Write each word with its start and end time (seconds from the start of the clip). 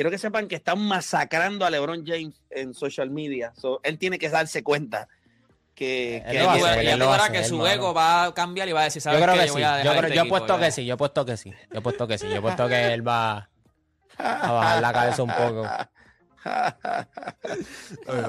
quiero 0.00 0.10
que 0.10 0.16
sepan 0.16 0.48
que 0.48 0.56
están 0.56 0.78
masacrando 0.80 1.66
a 1.66 1.70
LeBron 1.70 2.06
James 2.06 2.40
en 2.48 2.72
social 2.72 3.10
media. 3.10 3.52
So, 3.54 3.80
él 3.82 3.98
tiene 3.98 4.18
que 4.18 4.30
darse 4.30 4.62
cuenta 4.62 5.08
que, 5.74 6.22
que 6.30 6.38
Él 6.40 6.46
él- 6.46 7.32
que 7.32 7.44
su 7.44 7.66
ego 7.66 7.92
va 7.92 8.24
a 8.24 8.32
cambiar 8.34 8.66
y 8.66 8.72
va 8.72 8.80
a 8.80 8.84
decir, 8.84 9.02
¿sabes 9.02 9.20
Yo 9.20 9.26
creo 9.26 9.34
qué? 9.34 9.40
que 9.42 9.46
Yo 9.48 9.54
sí. 9.54 9.60
Yo, 9.60 9.68
creo- 9.90 9.92
este 9.92 10.08
yo 10.08 10.14
he 10.14 10.24
equipo, 10.24 10.28
puesto 10.38 10.58
que 10.58 10.70
sí. 10.72 10.86
Yo 10.86 10.94
he 10.94 10.96
puesto 10.96 11.24
que 11.26 11.36
sí. 11.36 11.50
Yo 11.70 11.78
he 11.78 11.82
puesto 11.82 12.08
que 12.08 12.16
sí. 12.18 12.28
Yo 12.30 12.36
he 12.36 12.40
puesto 12.40 12.66
que 12.66 12.94
él 12.94 13.06
va 13.06 13.50
a 14.16 14.52
bajar 14.52 14.80
la 14.80 14.92
cabeza 14.94 15.22
un 15.22 15.30
poco. 15.34 15.68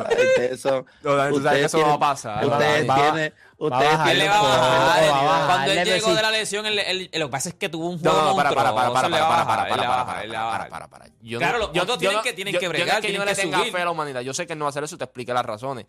Ustedes 0.10 0.60
son- 0.62 0.86
No, 1.04 1.30
ustedes 1.36 1.66
eso 1.68 1.78
no 1.78 1.84
va 1.84 1.94
a 1.94 1.96
tienen- 1.96 2.00
pasar. 2.00 2.50
va- 2.50 2.58
Ustedes 2.58 2.88
tienen, 2.96 3.34
ustedes 3.68 3.92
bajar, 3.92 4.12
Él 4.12 4.18
le 4.18 4.24
tienen 4.24 4.32
va 4.32 4.38
a 4.38 4.42
Poco, 4.42 4.52
bajar. 4.62 5.00
poco, 5.02 5.12
va 5.12 5.20
a 5.20 5.24
bajar. 5.24 5.46
Cuando 5.48 5.72
él 5.72 5.86
llegó 5.86 6.14
de 6.16 6.22
la 6.22 6.32
lesión, 6.32 6.66
él- 6.66 6.80
él- 6.80 7.10
lo 7.14 7.28
que 7.28 7.32
pasa 7.32 7.50
es 7.50 7.56
que 7.56 7.70
tuvo 7.70 7.88
un 7.90 8.02
No, 8.02 8.12
juego 8.12 8.30
no, 8.30 8.36
para, 8.36 8.50
para, 8.52 8.76
para, 8.76 8.94
para, 8.94 9.10
para, 9.10 9.10
para, 9.10 9.46
para, 9.48 9.66
para, 9.68 10.70
para, 10.70 10.88
para, 10.88 11.06
Claro, 11.38 11.58
no- 11.60 11.68
los 11.68 11.74
yo 11.74 11.98
tienen 11.98 12.18
no- 12.18 12.24
que- 12.24 12.34
tienen 12.34 12.54
yo- 12.54 12.60
que 12.60 12.66
no 12.66 12.72
bregar, 12.72 13.02
tienen 13.02 13.20
no 13.20 13.26
le 13.26 13.32
que 13.36 13.42
tenga 13.42 13.58
subir. 13.60 13.72
fe 13.72 13.82
a 13.82 13.86
la 13.86 13.92
humanidad. 13.92 14.22
Yo 14.22 14.34
sé 14.34 14.46
que 14.48 14.54
él 14.54 14.60
no 14.60 14.66
va 14.66 14.70
a 14.70 14.72
hacer 14.72 14.84
eso 14.84 14.96
y 14.96 14.98
te 14.98 15.04
expliqué 15.04 15.34
las 15.34 15.46
razones. 15.46 15.86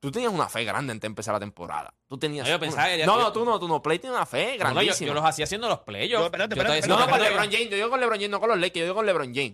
Tú 0.00 0.10
tenías 0.10 0.32
una 0.32 0.48
fe 0.48 0.64
grande 0.64 0.92
en 0.92 0.98
de 0.98 1.06
empezar 1.06 1.32
la 1.32 1.38
temporada. 1.38 1.94
Tú 2.08 2.18
tenías. 2.18 2.44
No, 2.44 2.52
yo 2.54 2.58
pensaba 2.58 2.88
que 2.88 2.98
ya- 2.98 3.06
no, 3.06 3.16
no, 3.20 3.32
tú 3.32 3.44
no, 3.44 3.60
tú 3.60 3.68
no. 3.68 3.80
Play 3.80 4.00
tiene 4.00 4.16
una 4.16 4.26
fe 4.26 4.56
No, 4.58 4.64
no, 4.64 4.70
yo, 4.70 4.74
grandísima. 4.74 5.06
yo 5.06 5.14
los 5.14 5.24
hacía 5.24 5.44
haciendo 5.44 5.68
los 5.68 5.78
playoffs. 5.80 6.18
No, 6.20 6.26
espérate, 6.26 6.56
Yo 6.56 6.62
espérate, 6.62 6.88
No, 6.88 6.98
no, 6.98 7.08
con. 7.08 7.20
LeBron 7.22 7.44
James. 7.52 7.70
Yo 7.70 7.76
digo 7.76 7.88
con 7.90 8.00
LeBron 8.00 8.18
James, 8.18 8.30
no 8.30 8.40
con 8.40 8.48
los 8.48 8.58
Lakers. 8.58 8.78
Yo 8.80 8.84
digo 8.84 8.94
con 8.96 9.06
LeBron 9.06 9.32
James. 9.32 9.52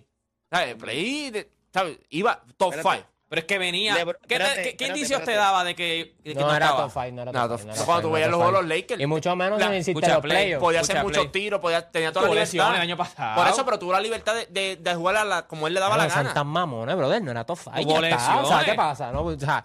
¿Sabes? 0.50 0.74
Play, 0.76 1.46
¿sabes? 1.72 1.98
Iba 2.08 2.42
top. 2.56 2.74
5. 2.74 2.94
Pero 3.28 3.40
es 3.40 3.44
que 3.46 3.58
venía. 3.58 3.94
Lebron- 3.94 4.16
¿Qué, 4.22 4.26
te- 4.28 4.34
espérate, 4.36 4.54
qué- 4.56 4.62
qué 4.62 4.68
espérate, 4.84 4.98
indicios 5.00 5.22
te 5.24 5.34
daba 5.34 5.62
de 5.62 5.74
que, 5.74 6.14
de 6.24 6.32
que 6.32 6.40
No 6.40 6.46
no, 6.46 6.54
era 6.56 6.68
top 6.74 6.90
5, 6.90 7.10
no 7.12 7.22
era 7.22 7.32
No, 7.32 7.48
top 7.48 7.60
5. 7.60 7.84
cuando 7.84 8.08
tú 8.08 8.14
veías 8.14 8.30
los 8.30 8.36
juegos 8.38 8.54
de 8.54 8.60
los 8.62 8.68
Lakers. 8.78 9.02
Y 9.02 9.06
mucho 9.06 9.36
menos 9.36 9.58
La- 9.60 9.76
hiciste 9.76 10.08
los 10.08 10.20
play, 10.20 10.44
playoffs. 10.46 10.60
Podía 10.62 10.80
hacer 10.80 11.02
muchos 11.02 11.30
tiros, 11.30 11.60
podía, 11.60 11.90
tenía 11.90 12.10
toda 12.10 12.26
la 12.28 12.32
libertad. 12.34 12.74
el 12.76 12.80
año 12.80 12.96
pasado. 12.96 13.36
Por 13.42 13.48
eso, 13.52 13.64
pero 13.66 13.78
tuvo 13.78 13.92
la 13.92 14.00
libertad 14.00 14.34
de, 14.34 14.46
de, 14.46 14.76
de 14.76 14.94
jugar 14.94 15.16
a 15.16 15.24
la, 15.26 15.46
como 15.46 15.66
él 15.66 15.74
le 15.74 15.80
daba 15.80 15.96
Claro, 15.96 16.08
la 16.08 16.14
gana. 16.14 16.32
tan 16.34 16.46
mamones, 16.46 16.96
brother. 16.96 17.20
No 17.22 17.30
era 17.30 17.44
top 17.44 17.58
5. 17.64 17.76
Hubo 17.82 18.00
Ya 18.00 18.08
está. 18.08 18.40
O 18.40 18.46
sea. 18.46 18.64
¿qué 18.64 18.74
pasa? 18.74 19.12
No, 19.12 19.22
o 19.24 19.38
sea, 19.38 19.62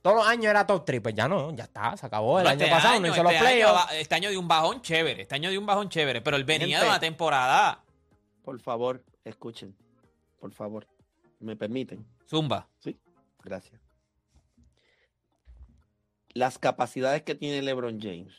todos 0.00 0.16
los 0.16 0.26
años 0.26 0.46
era 0.46 0.66
top 0.66 0.82
3. 0.86 1.00
Pues 1.02 1.14
ya 1.14 1.28
no, 1.28 1.54
ya 1.54 1.64
está. 1.64 1.94
Se 1.98 2.06
acabó. 2.06 2.38
El 2.38 2.44
No, 2.44 2.50
año 2.50 2.60
este 2.62 2.74
pasado 2.74 2.94
año, 2.94 3.00
no 3.02 3.06
hizo 3.08 3.16
este 3.16 3.22
los 3.24 3.32
año 3.32 3.40
playoffs. 3.40 3.92
Este 3.92 4.14
año 4.14 4.30
de 4.30 4.38
un 4.38 4.48
bajón 4.48 4.80
chévere. 4.80 5.20
Este 5.22 5.34
año 5.34 5.50
de 5.50 5.58
un 5.58 5.66
bajón 5.66 5.90
chévere. 5.90 6.22
Pero 6.22 6.38
él 6.38 6.44
venía 6.44 6.66
Gente. 6.78 6.84
de 6.84 6.88
una 6.90 6.98
temporada. 7.00 7.78
Por 8.42 8.58
favor, 8.58 9.04
escuchen. 9.22 9.76
Por 10.40 10.50
favor. 10.52 10.86
¿Me 11.40 11.56
permiten? 11.56 12.06
Zumba. 12.32 12.68
Sí. 12.78 12.96
Gracias. 13.44 13.78
Las 16.32 16.58
capacidades 16.58 17.24
que 17.24 17.34
tiene 17.34 17.60
LeBron 17.60 18.00
James 18.00 18.34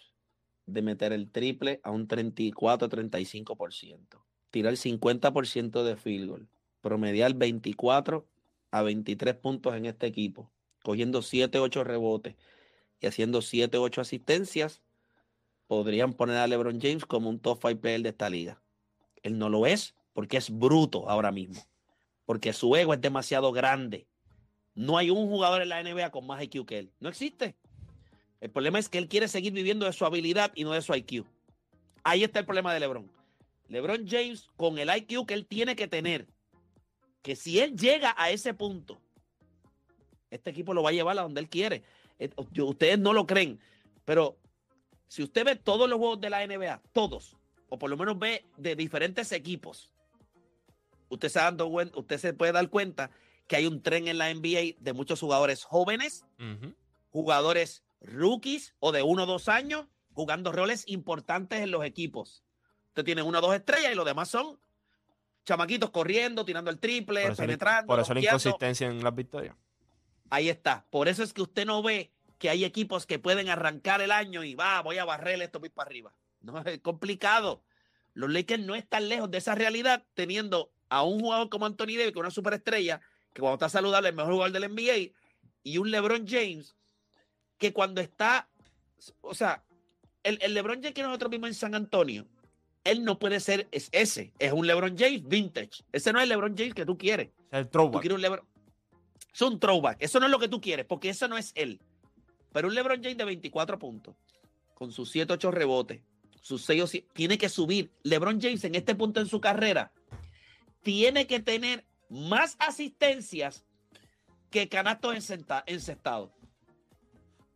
de 0.66 0.82
meter 0.82 1.14
el 1.14 1.30
triple 1.30 1.80
a 1.84 1.92
un 1.92 2.08
34-35%, 2.08 4.24
tirar 4.50 4.74
50% 4.74 5.84
de 5.84 5.96
field 5.96 6.28
goal, 6.28 6.50
promediar 6.82 7.36
24 7.36 8.26
a 8.72 8.82
23 8.82 9.36
puntos 9.36 9.76
en 9.76 9.86
este 9.86 10.08
equipo, 10.08 10.52
cogiendo 10.84 11.20
7-8 11.20 11.84
rebotes 11.84 12.36
y 13.00 13.06
haciendo 13.06 13.44
7-8 13.44 14.02
asistencias, 14.02 14.82
podrían 15.68 16.14
poner 16.14 16.38
a 16.38 16.48
LeBron 16.48 16.82
James 16.82 17.06
como 17.06 17.30
un 17.30 17.38
top 17.38 17.60
5 17.62 17.80
player 17.80 18.02
de 18.02 18.10
esta 18.10 18.32
liga. 18.32 18.60
Él 19.22 19.38
no 19.38 19.50
lo 19.50 19.68
es 19.68 19.94
porque 20.14 20.38
es 20.38 20.50
bruto 20.50 21.08
ahora 21.12 21.32
mismo, 21.32 21.62
porque 22.26 22.54
su 22.54 22.76
ego 22.76 22.94
es 22.94 23.02
demasiado 23.02 23.52
grande. 23.52 24.08
No 24.76 24.98
hay 24.98 25.10
un 25.10 25.28
jugador 25.28 25.62
en 25.62 25.70
la 25.70 25.84
NBA 25.84 26.12
con 26.12 26.26
más 26.26 26.42
IQ 26.44 26.66
que 26.66 26.80
él. 26.80 26.92
No 27.00 27.10
existe. 27.10 27.56
El 28.42 28.50
problema 28.50 28.80
es 28.80 28.90
que 28.90 28.98
él 28.98 29.08
quiere 29.08 29.28
seguir 29.28 29.54
viviendo 29.54 29.86
de 29.86 29.94
su 29.94 30.06
habilidad 30.06 30.52
y 30.56 30.64
no 30.64 30.72
de 30.72 30.82
su 30.82 30.94
IQ. 30.94 31.26
Ahí 32.04 32.24
está 32.24 32.40
el 32.40 32.46
problema 32.46 32.74
de 32.74 32.80
LeBron. 32.80 33.10
LeBron 33.70 34.08
James, 34.08 34.50
con 34.58 34.78
el 34.78 34.90
IQ 34.96 35.26
que 35.26 35.34
él 35.34 35.46
tiene 35.46 35.76
que 35.76 35.88
tener, 35.88 36.28
que 37.22 37.36
si 37.36 37.60
él 37.60 37.78
llega 37.78 38.14
a 38.18 38.32
ese 38.32 38.54
punto, 38.54 39.00
este 40.30 40.50
equipo 40.50 40.74
lo 40.74 40.84
va 40.84 40.90
a 40.90 40.94
llevar 40.94 41.18
a 41.18 41.22
donde 41.22 41.40
él 41.40 41.50
quiere. 41.50 41.84
Eh, 42.20 42.30
Ustedes 42.58 43.00
no 43.00 43.14
lo 43.14 43.26
creen, 43.26 43.60
pero 44.04 44.38
si 45.08 45.24
usted 45.24 45.46
ve 45.46 45.56
todos 45.56 45.90
los 45.90 46.00
juegos 46.00 46.20
de 46.20 46.30
la 46.30 46.46
NBA, 46.46 46.82
todos, 46.92 47.38
o 47.70 47.78
por 47.78 47.90
lo 47.90 47.98
menos 47.98 48.20
ve 48.20 48.46
de 48.58 48.76
diferentes 48.76 49.32
equipos, 49.32 49.92
usted 51.14 51.30
se, 51.30 51.40
dando 51.40 51.68
usted 51.68 52.18
se 52.18 52.34
puede 52.34 52.52
dar 52.52 52.70
cuenta 52.70 53.12
que 53.48 53.56
hay 53.56 53.68
un 53.68 53.82
tren 53.82 54.08
en 54.08 54.18
la 54.18 54.34
NBA 54.34 54.76
de 54.80 54.94
muchos 54.94 55.20
jugadores 55.20 55.64
jóvenes, 55.64 56.26
jugadores 57.10 57.84
rookies 58.02 58.76
o 58.80 58.92
de 58.92 59.02
uno 59.02 59.24
o 59.24 59.26
dos 59.26 59.48
años 59.50 59.86
jugando 60.14 60.52
roles 60.52 60.84
importantes 60.88 61.60
en 61.60 61.72
los 61.72 61.84
equipos. 61.86 62.44
Usted 62.90 63.04
tiene 63.04 63.24
una 63.24 63.40
o 63.40 63.42
dos 63.42 63.56
estrellas 63.56 63.92
y 63.92 63.96
los 63.96 64.06
demás 64.06 64.30
son 64.30 64.60
chamaquitos 65.46 65.90
corriendo, 65.90 66.46
tirando 66.46 66.70
el 66.70 66.80
triple, 66.80 67.28
Por 67.28 67.36
penetrando. 67.36 67.88
por 67.88 68.00
eso 68.00 68.14
la 68.14 68.22
inconsistencia 68.22 68.88
en 68.88 69.04
las 69.04 69.16
victorias. 69.16 69.56
Ahí 70.30 70.50
está. 70.50 70.86
Por 70.90 71.08
eso 71.08 71.24
es 71.24 71.34
que 71.34 71.42
usted 71.42 71.66
no 71.66 71.84
ve 71.84 72.12
que 72.38 72.50
hay 72.50 72.66
equipos 72.66 73.06
que 73.06 73.20
pueden 73.20 73.50
arrancar 73.50 74.02
el 74.02 74.12
año 74.12 74.44
y 74.44 74.56
va, 74.56 74.82
voy 74.82 74.98
a 74.98 75.06
barrer 75.06 75.42
esto 75.42 75.60
voy 75.60 75.70
para 75.70 75.88
arriba. 75.88 76.14
No, 76.42 76.60
es 76.62 76.80
complicado. 76.80 77.64
Los 78.14 78.32
Lakers 78.32 78.64
no 78.64 78.76
están 78.76 79.10
lejos 79.10 79.32
de 79.32 79.38
esa 79.40 79.56
realidad 79.56 80.04
teniendo 80.14 80.72
a 80.94 81.02
un 81.02 81.20
jugador 81.20 81.50
como 81.50 81.66
Anthony 81.66 81.98
Davis, 81.98 82.04
que 82.06 82.10
es 82.10 82.16
una 82.18 82.30
superestrella, 82.30 83.02
que 83.34 83.42
cuando 83.42 83.56
está 83.56 83.68
saludable 83.68 84.10
es 84.10 84.12
el 84.12 84.16
mejor 84.18 84.34
jugador 84.34 84.52
del 84.52 84.72
NBA, 84.72 85.12
y 85.64 85.78
un 85.80 85.90
LeBron 85.90 86.28
James, 86.28 86.76
que 87.58 87.74
cuando 87.74 88.00
está, 88.00 88.48
o 89.22 89.34
sea, 89.34 89.64
el, 90.22 90.38
el 90.42 90.54
LeBron 90.54 90.76
James 90.82 90.94
que 90.94 91.02
nosotros 91.02 91.32
vimos 91.32 91.50
en 91.50 91.56
San 91.56 91.74
Antonio, 91.74 92.28
él 92.84 93.04
no 93.04 93.18
puede 93.18 93.40
ser 93.40 93.68
es 93.72 93.90
ese, 93.92 94.34
es 94.38 94.54
un 94.54 94.68
LeBron 94.68 94.96
James 94.96 95.28
vintage. 95.28 95.84
Ese 95.92 96.14
no 96.14 96.20
es 96.20 96.24
el 96.24 96.30
LeBron 96.30 96.56
James 96.56 96.76
que 96.76 96.86
tú 96.86 96.96
quieres. 96.96 97.30
Es 97.50 97.60
el 97.60 97.66
Tú 97.66 97.72
throwback. 97.72 98.02
quieres 98.02 98.16
un 98.16 98.22
LeBron. 98.22 98.46
Es 99.34 99.42
un 99.42 99.60
throwback. 99.60 99.98
Eso 100.00 100.20
no 100.20 100.28
es 100.28 100.32
lo 100.32 100.38
que 100.38 100.48
tú 100.48 100.62
quieres, 100.62 100.86
porque 100.86 101.10
eso 101.10 101.28
no 101.28 101.40
es 101.40 101.54
él. 101.56 101.82
Pero 102.52 102.68
un 102.68 102.76
LeBron 102.76 103.02
James 103.02 103.18
de 103.18 103.26
24 103.26 103.80
puntos, 103.80 104.16
con 104.76 104.92
sus 104.92 105.10
7, 105.10 105.34
8 105.34 105.50
rebotes, 105.50 106.02
sus 106.40 106.64
6 106.66 106.84
o 106.84 106.88
7, 106.88 107.08
tiene 107.14 107.38
que 107.40 107.50
subir. 107.50 107.90
LeBron 108.04 108.40
James 108.40 108.64
en 108.66 108.76
este 108.76 108.94
punto 108.94 109.20
en 109.22 109.28
su 109.28 109.42
carrera 109.42 109.92
tiene 110.84 111.28
que 111.28 111.40
tener 111.40 111.86
más 112.10 112.56
asistencias 112.60 113.66
que 114.50 114.70
canastos 114.70 115.16
encesta- 115.16 115.64
encestados. 115.66 116.30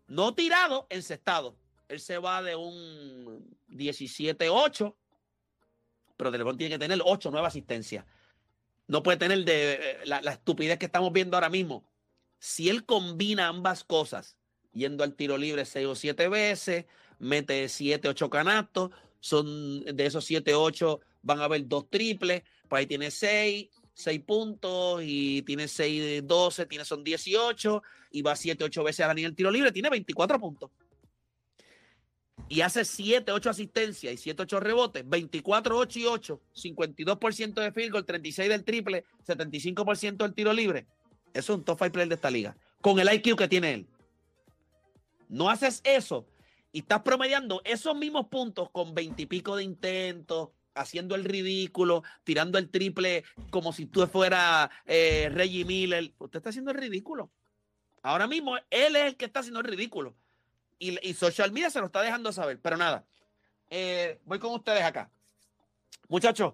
No 0.08 0.34
tirado, 0.34 0.88
encestado. 0.90 1.56
Él 1.88 2.00
se 2.00 2.18
va 2.18 2.42
de 2.42 2.56
un 2.56 3.56
17-8, 3.70 4.96
pero 6.18 6.32
LeBron 6.32 6.58
tiene 6.58 6.76
que 6.76 6.80
tener 6.80 7.00
8, 7.04 7.30
9 7.32 7.48
asistencias 7.48 8.06
no 8.88 9.04
puede 9.04 9.18
tener 9.18 9.44
de 9.44 9.74
eh, 9.74 9.98
la, 10.06 10.22
la 10.22 10.32
estupidez 10.32 10.80
que 10.80 10.86
estamos 10.86 11.12
viendo 11.12 11.38
ahora 11.38 11.50
mismo. 11.50 11.84
Si 12.40 12.70
él 12.70 12.86
combina 12.86 13.48
ambas 13.48 13.84
cosas, 13.84 14.38
yendo 14.74 15.04
al 15.04 15.14
tiro 15.16 15.38
libre 15.38 15.66
seis 15.66 15.88
o 15.88 15.96
siete 15.96 16.30
veces, 16.30 16.86
mete 17.20 17.68
siete, 17.70 18.08
ocho 18.08 18.30
canastos, 18.30 18.92
son 19.20 19.84
de 19.84 20.06
esos 20.06 20.24
siete, 20.24 20.56
ocho, 20.56 21.02
van 21.22 21.42
a 21.42 21.46
haber 21.46 21.68
dos 21.68 21.90
triples, 21.90 22.44
pues 22.68 22.82
ahí 22.82 22.86
tiene 22.86 23.12
seis, 23.12 23.70
seis 23.94 24.22
puntos, 24.22 25.02
y 25.04 25.42
tiene 25.44 25.68
seis 25.68 26.02
de 26.02 26.22
12, 26.22 26.66
tiene 26.66 26.86
son 26.86 27.04
18, 27.04 27.82
y 28.12 28.22
va 28.22 28.36
siete, 28.36 28.64
ocho 28.64 28.84
veces 28.84 29.06
a 29.06 29.08
la 29.08 29.14
línea 29.14 29.30
del 29.30 29.36
tiro 29.36 29.52
libre, 29.52 29.72
tiene 29.72 29.90
24 29.90 30.40
puntos. 30.40 30.72
Y 32.50 32.62
hace 32.62 32.86
7, 32.86 33.32
8 33.32 33.50
asistencias 33.50 34.14
y 34.14 34.18
7, 34.18 34.44
8 34.44 34.60
rebotes, 34.60 35.10
24, 35.10 35.78
8 35.78 36.00
y 36.00 36.06
8, 36.06 36.42
52% 36.56 37.54
de 37.56 37.72
field 37.72 37.92
goal, 37.92 38.06
36 38.06 38.48
del 38.48 38.64
triple, 38.64 39.04
75% 39.26 40.18
del 40.18 40.34
tiro 40.34 40.54
libre. 40.54 40.86
Eso 41.34 41.54
es 41.54 41.60
un 41.60 41.66
top 41.66 41.80
5 41.80 41.92
player 41.92 42.08
de 42.08 42.16
esta 42.16 42.32
liga. 42.32 42.56
Con 42.80 43.00
el 43.00 43.12
IQ 43.12 43.36
que 43.36 43.48
tiene 43.50 43.74
él. 43.74 43.88
No 45.28 45.50
haces 45.50 45.82
eso 45.84 46.26
y 46.72 46.80
estás 46.80 47.02
promediando 47.02 47.62
esos 47.66 47.96
mismos 47.96 48.28
puntos 48.28 48.70
con 48.70 48.94
20 48.94 49.22
y 49.22 49.26
pico 49.26 49.56
de 49.56 49.64
intentos, 49.64 50.50
haciendo 50.78 51.16
el 51.16 51.26
ridículo, 51.26 52.04
tirando 52.24 52.58
el 52.58 52.70
triple 52.70 53.24
como 53.50 53.74
si 53.74 53.86
tú 53.86 54.06
fueras 54.08 54.70
eh, 54.86 55.30
Reggie 55.34 55.66
Miller. 55.66 56.12
Usted 56.20 56.38
está 56.38 56.50
haciendo 56.50 56.72
el 56.72 56.78
ridículo. 56.78 57.30
Ahora 58.02 58.28
mismo 58.28 58.58
él 58.70 58.96
es 58.96 59.06
el 59.06 59.18
que 59.18 59.26
está 59.26 59.42
haciendo 59.42 59.60
el 59.60 59.66
ridículo. 59.66 60.16
Y, 60.80 60.98
y 61.08 61.14
social 61.14 61.52
media 61.52 61.70
se 61.70 61.80
lo 61.80 61.88
está 61.88 62.02
dejando 62.02 62.32
saber. 62.32 62.60
Pero 62.62 62.78
nada, 62.78 63.06
eh, 63.70 64.20
voy 64.26 64.40
con 64.40 64.54
ustedes 64.54 64.84
acá. 64.84 65.10
Muchachos, 66.08 66.54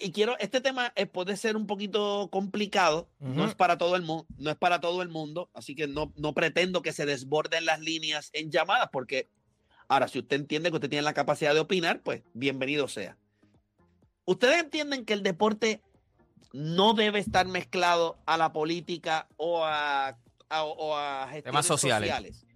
y 0.00 0.10
quiero, 0.10 0.36
este 0.38 0.60
tema 0.60 0.92
puede 1.12 1.36
ser 1.36 1.56
un 1.56 1.66
poquito 1.66 2.28
complicado, 2.32 3.08
no 3.20 3.46
es 3.46 3.54
para 3.54 3.78
todo 3.78 3.94
el 3.94 4.02
mundo, 4.02 4.26
no 4.36 4.50
es 4.50 4.56
para 4.56 4.80
todo 4.80 5.00
el 5.02 5.08
mundo, 5.08 5.48
así 5.54 5.76
que 5.76 5.86
no, 5.86 6.12
no 6.16 6.34
pretendo 6.34 6.82
que 6.82 6.92
se 6.92 7.06
desborden 7.06 7.64
las 7.64 7.80
líneas 7.80 8.30
en 8.32 8.50
llamadas, 8.50 8.88
porque 8.90 9.28
ahora, 9.86 10.08
si 10.08 10.18
usted 10.18 10.36
entiende 10.36 10.70
que 10.70 10.76
usted 10.76 10.90
tiene 10.90 11.04
la 11.04 11.14
capacidad 11.14 11.54
de 11.54 11.60
opinar, 11.60 12.00
pues 12.02 12.22
bienvenido 12.34 12.88
sea. 12.88 13.16
¿Ustedes 14.26 14.58
entienden 14.62 15.04
que 15.06 15.14
el 15.14 15.22
deporte 15.22 15.80
no 16.52 16.94
debe 16.94 17.18
estar 17.18 17.46
mezclado 17.46 18.18
a 18.26 18.36
la 18.36 18.52
política 18.52 19.28
o 19.36 19.64
a, 19.64 20.16
a- 20.48 20.64
o 20.64 20.96
a 20.96 21.22
gestiones 21.30 21.44
Temas 21.44 21.66
sociales. 21.66 22.46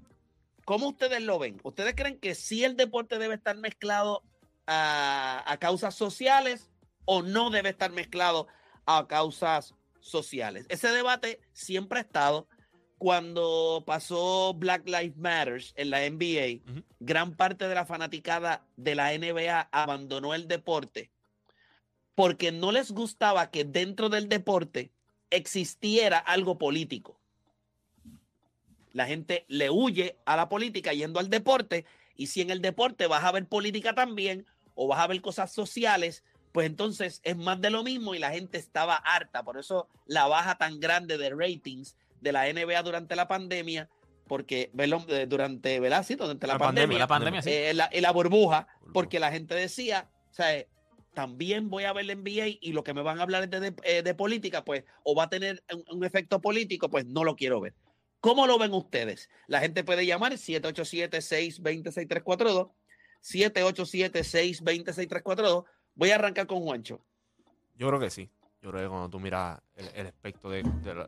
¿Cómo 0.65 0.89
ustedes 0.89 1.23
lo 1.23 1.39
ven? 1.39 1.61
¿Ustedes 1.65 1.95
creen 1.95 2.19
que 2.19 2.35
sí 2.35 2.65
el 2.65 2.77
deporte 2.77 3.19
debe 3.19 3.35
estar 3.35 3.57
mezclado 3.57 4.23
a, 4.67 5.43
a 5.47 5.57
causas 5.59 5.95
sociales 5.95 6.71
o 7.05 7.23
no 7.23 7.51
debe 7.51 7.71
estar 7.71 7.91
mezclado 7.91 8.47
a 8.87 9.07
causas 9.09 9.75
sociales. 10.01 10.67
Ese 10.69 10.89
debate 10.89 11.41
siempre 11.53 11.99
ha 11.99 12.03
estado. 12.03 12.47
Cuando 12.99 13.83
pasó 13.87 14.53
Black 14.55 14.87
Lives 14.87 15.17
Matter 15.17 15.63
en 15.75 15.91
la 15.91 16.09
NBA, 16.09 16.85
gran 17.01 17.35
parte 17.35 17.67
de 17.67 17.75
la 17.75 17.87
fanaticada 17.87 18.65
de 18.77 18.95
la 18.95 19.13
NBA 19.17 19.69
abandonó 19.73 20.35
el 20.35 20.47
deporte 20.49 21.11
porque 22.21 22.53
no 22.53 22.71
les 22.71 22.93
gustaba 22.93 23.51
que 23.51 23.65
dentro 23.65 24.11
del 24.11 24.29
deporte 24.29 24.91
existiera 25.31 26.19
algo 26.19 26.59
político. 26.59 27.19
La 28.93 29.07
gente 29.07 29.47
le 29.49 29.71
huye 29.71 30.19
a 30.27 30.37
la 30.37 30.51
política 30.51 30.93
yendo 30.93 31.19
al 31.19 31.31
deporte 31.31 31.87
y 32.17 32.27
si 32.27 32.43
en 32.43 32.51
el 32.51 32.61
deporte 32.61 33.07
vas 33.07 33.25
a 33.25 33.33
ver 33.33 33.47
política 33.47 33.95
también 33.95 34.45
o 34.75 34.87
vas 34.87 35.01
a 35.01 35.07
ver 35.07 35.23
cosas 35.23 35.51
sociales, 35.51 36.23
pues 36.53 36.67
entonces 36.67 37.23
es 37.25 37.39
más 37.39 37.59
de 37.63 37.71
lo 37.71 37.83
mismo 37.85 38.15
y 38.15 38.19
la 38.19 38.33
gente 38.33 38.59
estaba 38.59 38.97
harta. 38.97 39.43
Por 39.43 39.57
eso 39.57 39.89
la 40.05 40.27
baja 40.27 40.59
tan 40.59 40.79
grande 40.79 41.17
de 41.17 41.31
ratings 41.31 41.97
de 42.21 42.33
la 42.33 42.53
NBA 42.53 42.83
durante 42.83 43.17
la 43.17 43.29
pandemia, 43.29 43.89
porque 44.29 44.71
durante, 45.27 45.81
¿verdad? 45.81 46.05
Sí, 46.05 46.17
durante 46.17 46.47
la, 46.47 46.53
La 46.53 46.59
pandemia, 46.59 46.85
pandemia, 46.87 46.99
La 46.99 47.07
pandemia, 47.07 47.43
sí. 47.43 47.51
eh, 47.51 47.73
la, 47.73 48.13
burbuja, 48.13 48.67
Burbuja. 48.69 48.93
porque 48.93 49.19
la 49.21 49.33
gente 49.33 49.55
decía, 49.55 50.11
o 50.31 50.35
sea, 50.35 50.67
también 51.15 51.71
voy 51.71 51.85
a 51.85 51.93
ver 51.93 52.07
la 52.07 52.15
NBA 52.15 52.59
y 52.61 52.73
lo 52.73 52.83
que 52.85 52.95
me 52.95 53.03
van 53.03 53.19
a 53.19 53.23
hablar 53.23 53.43
es 53.45 53.51
de, 53.51 53.61
de- 53.61 53.75
eh, 53.83 54.15
política, 54.15 54.65
pues, 54.65 54.85
o 55.03 55.15
va 55.15 55.25
a 55.25 55.29
tener 55.29 55.63
un, 55.91 56.05
efecto 56.05 56.41
político, 56.41 56.89
pues 56.89 57.05
no 57.07 57.25
lo 57.25 57.37
quiero 57.37 57.61
ver. 57.61 57.75
¿Cómo 58.21 58.47
lo 58.47 58.59
ven 58.59 58.73
ustedes? 58.75 59.29
La 59.47 59.61
gente 59.61 59.83
puede 59.83 60.05
llamar 60.07 60.33
787-620-6342, 60.33 62.71
787-620-6342. 63.23 65.65
Voy 65.95 66.11
a 66.11 66.15
arrancar 66.17 66.47
con 66.47 66.61
Juancho. 66.61 67.01
Yo 67.77 67.89
creo 67.89 68.01
que 68.01 68.11
sí. 68.11 68.29
Yo 68.63 68.71
creo 68.71 68.83
que 68.83 68.89
cuando 68.89 69.09
tú 69.09 69.19
miras 69.21 69.59
el, 69.75 69.89
el 69.95 70.07
aspecto 70.09 70.51
de, 70.51 70.63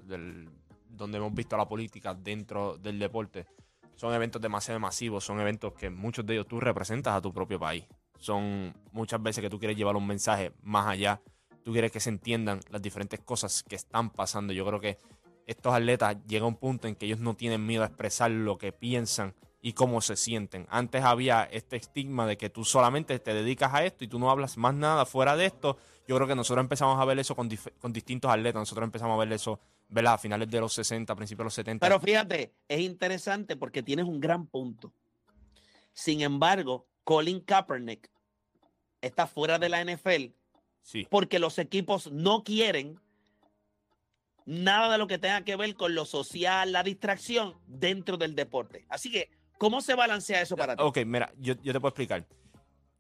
del, 0.05 0.49
donde 0.89 1.19
hemos 1.19 1.35
visto 1.35 1.55
la 1.57 1.69
política 1.69 2.15
dentro 2.15 2.79
del 2.79 2.99
deporte, 2.99 3.47
son 3.95 4.15
eventos 4.15 4.41
demasiado 4.41 4.81
masivos, 4.81 5.23
son 5.23 5.39
eventos 5.41 5.75
que 5.75 5.91
muchos 5.91 6.25
de 6.25 6.33
ellos 6.35 6.47
tú 6.47 6.61
representas 6.61 7.15
a 7.15 7.21
tu 7.21 7.31
propio 7.33 7.61
país. 7.61 7.85
Son 8.19 8.73
muchas 8.93 9.23
veces 9.23 9.43
que 9.43 9.51
tú 9.51 9.59
quieres 9.59 9.77
llevar 9.77 9.97
un 9.97 10.07
mensaje 10.07 10.53
más 10.63 10.87
allá, 10.87 11.21
tú 11.65 11.73
quieres 11.73 11.93
que 11.93 12.01
se 12.01 12.11
entiendan 12.11 12.61
las 12.71 12.83
diferentes 12.83 13.21
cosas 13.21 13.63
que 13.63 13.77
están 13.77 14.11
pasando. 14.11 14.53
Yo 14.53 14.67
creo 14.67 14.81
que 14.81 14.99
estos 15.47 15.75
atletas 15.75 16.17
llega 16.27 16.47
un 16.47 16.57
punto 16.57 16.89
en 16.89 16.95
que 16.95 17.07
ellos 17.07 17.19
no 17.19 17.35
tienen 17.35 17.67
miedo 17.67 17.83
a 17.83 17.87
expresar 17.87 18.31
lo 18.31 18.59
que 18.59 18.73
piensan 18.73 19.35
y 19.61 19.75
cómo 19.75 20.01
se 20.01 20.17
sienten. 20.17 20.67
Antes 20.71 21.05
había 21.05 21.45
este 21.45 21.77
estigma 21.77 22.27
de 22.27 22.37
que 22.37 22.51
tú 22.51 22.65
solamente 22.65 23.19
te 23.21 23.33
dedicas 23.33 23.73
a 23.73 23.85
esto 23.85 24.05
y 24.05 24.09
tú 24.09 24.19
no 24.19 24.31
hablas 24.31 24.57
más 24.57 24.75
nada 24.75 25.07
fuera 25.07 25.37
de 25.37 25.47
esto. 25.47 25.79
Yo 26.09 26.17
creo 26.17 26.27
que 26.27 26.35
nosotros 26.35 26.65
empezamos 26.65 27.01
a 27.01 27.05
ver 27.05 27.19
eso 27.21 27.37
con, 27.37 27.49
con 27.79 27.93
distintos 27.93 28.31
atletas. 28.31 28.61
Nosotros 28.61 28.85
empezamos 28.85 29.15
a 29.15 29.25
ver 29.25 29.33
eso, 29.33 29.61
¿verdad? 29.89 30.15
A 30.15 30.19
finales 30.19 30.51
de 30.51 30.61
los 30.61 30.73
60, 30.73 31.15
principios 31.15 31.39
de 31.39 31.45
los 31.45 31.55
70. 31.55 31.87
Pero 31.87 32.01
fíjate, 32.01 32.55
es 32.67 32.81
interesante 32.81 33.57
porque 33.57 33.85
tienes 33.85 34.07
un 34.07 34.19
gran 34.19 34.47
punto. 34.47 34.93
Sin 35.93 36.23
embargo, 36.23 36.89
Colin 37.05 37.41
Kaepernick 37.41 38.11
está 39.03 39.27
fuera 39.27 39.59
de 39.59 39.69
la 39.69 39.85
NFL 39.85 40.33
sí. 40.83 41.07
porque 41.11 41.39
los 41.39 41.59
equipos 41.59 42.11
no 42.11 42.45
quieren 42.45 43.01
nada 44.45 44.93
de 44.93 44.99
lo 44.99 45.07
que 45.07 45.19
tenga 45.19 45.43
que 45.45 45.57
ver 45.57 45.75
con 45.75 45.95
lo 45.95 46.05
social, 46.05 46.73
la 46.73 46.83
distracción 46.83 47.55
dentro 47.67 48.17
del 48.17 48.35
deporte. 48.35 48.85
Así 48.89 49.11
que, 49.11 49.31
¿cómo 49.59 49.81
se 49.81 49.95
balancea 49.95 50.41
eso 50.41 50.57
para 50.57 50.77
ti? 50.77 50.83
Ok, 50.83 50.99
mira, 51.07 51.33
yo, 51.39 51.55
yo 51.63 51.73
te 51.73 51.81
puedo 51.81 51.91
explicar. 51.91 52.27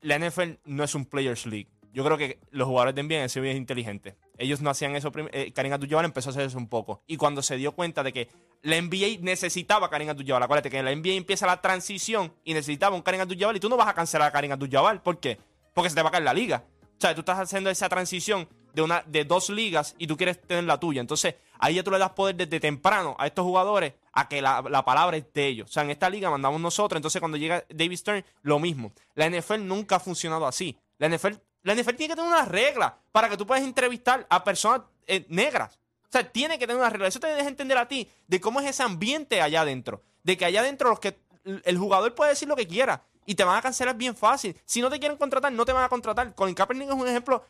La 0.00 0.18
NFL 0.18 0.52
no 0.64 0.84
es 0.84 0.94
un 0.94 1.06
Players 1.06 1.46
League. 1.46 1.68
Yo 1.92 2.04
creo 2.04 2.16
que 2.16 2.40
los 2.50 2.66
jugadores 2.66 2.94
de 2.94 3.02
NBA 3.02 3.22
han 3.22 3.28
sido 3.28 3.42
bien 3.42 3.58
inteligentes. 3.58 4.14
Ellos 4.38 4.62
no 4.62 4.70
hacían 4.70 4.96
eso. 4.96 5.12
Eh, 5.32 5.52
Karim 5.52 5.74
Abdul-Jabbar 5.74 6.06
empezó 6.06 6.30
a 6.30 6.32
hacer 6.32 6.46
eso 6.46 6.56
un 6.56 6.68
poco. 6.68 7.02
Y 7.06 7.18
cuando 7.18 7.42
se 7.42 7.56
dio 7.56 7.72
cuenta 7.72 8.02
de 8.02 8.14
que 8.14 8.28
la 8.62 8.80
NBA 8.80 9.18
necesitaba 9.20 9.86
a 9.86 9.90
Karim 9.90 10.08
Abdul-Jabbar, 10.08 10.42
acuérdate 10.42 10.70
que 10.70 10.78
en 10.78 10.86
la 10.86 10.94
NBA 10.94 11.12
empieza 11.12 11.46
la 11.46 11.60
transición 11.60 12.32
y 12.44 12.54
necesitaba 12.54 12.96
un 12.96 13.02
Karim 13.02 13.20
Abdul-Jabbar 13.20 13.56
y 13.56 13.60
tú 13.60 13.68
no 13.68 13.76
vas 13.76 13.88
a 13.88 13.94
cancelar 13.94 14.28
a 14.28 14.32
Karim 14.32 14.52
Abdul-Jabbar. 14.52 15.02
¿Por 15.02 15.20
qué? 15.20 15.38
Porque 15.74 15.90
se 15.90 15.96
te 15.96 16.02
va 16.02 16.08
a 16.08 16.12
caer 16.12 16.24
la 16.24 16.34
liga. 16.34 16.64
O 16.96 17.00
sea, 17.00 17.14
tú 17.14 17.20
estás 17.20 17.38
haciendo 17.38 17.70
esa 17.70 17.88
transición 17.88 18.48
de, 18.74 18.82
una, 18.82 19.02
de 19.06 19.24
dos 19.24 19.50
ligas 19.50 19.94
y 19.98 20.06
tú 20.06 20.16
quieres 20.16 20.40
tener 20.40 20.64
la 20.64 20.78
tuya. 20.78 21.00
Entonces, 21.00 21.34
ahí 21.58 21.74
ya 21.74 21.82
tú 21.82 21.90
le 21.90 21.98
das 21.98 22.10
poder 22.10 22.36
desde 22.36 22.60
temprano 22.60 23.16
a 23.18 23.26
estos 23.26 23.44
jugadores 23.44 23.94
a 24.12 24.28
que 24.28 24.40
la, 24.40 24.62
la 24.62 24.84
palabra 24.84 25.16
es 25.16 25.24
de 25.32 25.46
ellos. 25.46 25.70
O 25.70 25.72
sea, 25.72 25.82
en 25.82 25.90
esta 25.90 26.08
liga 26.08 26.30
mandamos 26.30 26.60
nosotros. 26.60 26.98
Entonces, 26.98 27.20
cuando 27.20 27.38
llega 27.38 27.64
David 27.68 27.96
Stern, 27.96 28.24
lo 28.42 28.58
mismo. 28.58 28.92
La 29.14 29.28
NFL 29.28 29.66
nunca 29.66 29.96
ha 29.96 30.00
funcionado 30.00 30.46
así. 30.46 30.78
La 30.98 31.08
NFL, 31.08 31.34
la 31.62 31.74
NFL 31.74 31.96
tiene 31.96 32.14
que 32.14 32.16
tener 32.16 32.30
una 32.30 32.44
regla 32.44 32.98
para 33.10 33.28
que 33.28 33.36
tú 33.36 33.46
puedas 33.46 33.64
entrevistar 33.64 34.26
a 34.30 34.44
personas 34.44 34.82
eh, 35.06 35.26
negras. 35.28 35.78
O 36.04 36.12
sea, 36.12 36.30
tiene 36.30 36.58
que 36.58 36.66
tener 36.66 36.80
una 36.80 36.90
regla. 36.90 37.08
Eso 37.08 37.20
te 37.20 37.26
deja 37.26 37.48
entender 37.48 37.78
a 37.78 37.88
ti 37.88 38.08
de 38.28 38.40
cómo 38.40 38.60
es 38.60 38.68
ese 38.68 38.82
ambiente 38.82 39.40
allá 39.40 39.62
adentro. 39.62 40.02
De 40.22 40.36
que 40.36 40.44
allá 40.44 40.60
adentro 40.60 40.90
los 40.90 41.00
que 41.00 41.18
el 41.64 41.78
jugador 41.78 42.14
puede 42.14 42.30
decir 42.30 42.46
lo 42.46 42.54
que 42.54 42.68
quiera 42.68 43.02
y 43.26 43.34
te 43.34 43.44
van 43.44 43.56
a 43.56 43.62
cancelar 43.62 43.96
bien 43.96 44.14
fácil. 44.16 44.56
Si 44.64 44.80
no 44.80 44.90
te 44.90 44.98
quieren 44.98 45.16
contratar, 45.18 45.52
no 45.52 45.64
te 45.64 45.72
van 45.72 45.84
a 45.84 45.88
contratar. 45.88 46.34
Colin 46.34 46.54
Kaepernick 46.54 46.88
es 46.88 46.94
un 46.94 47.06
ejemplo 47.06 47.44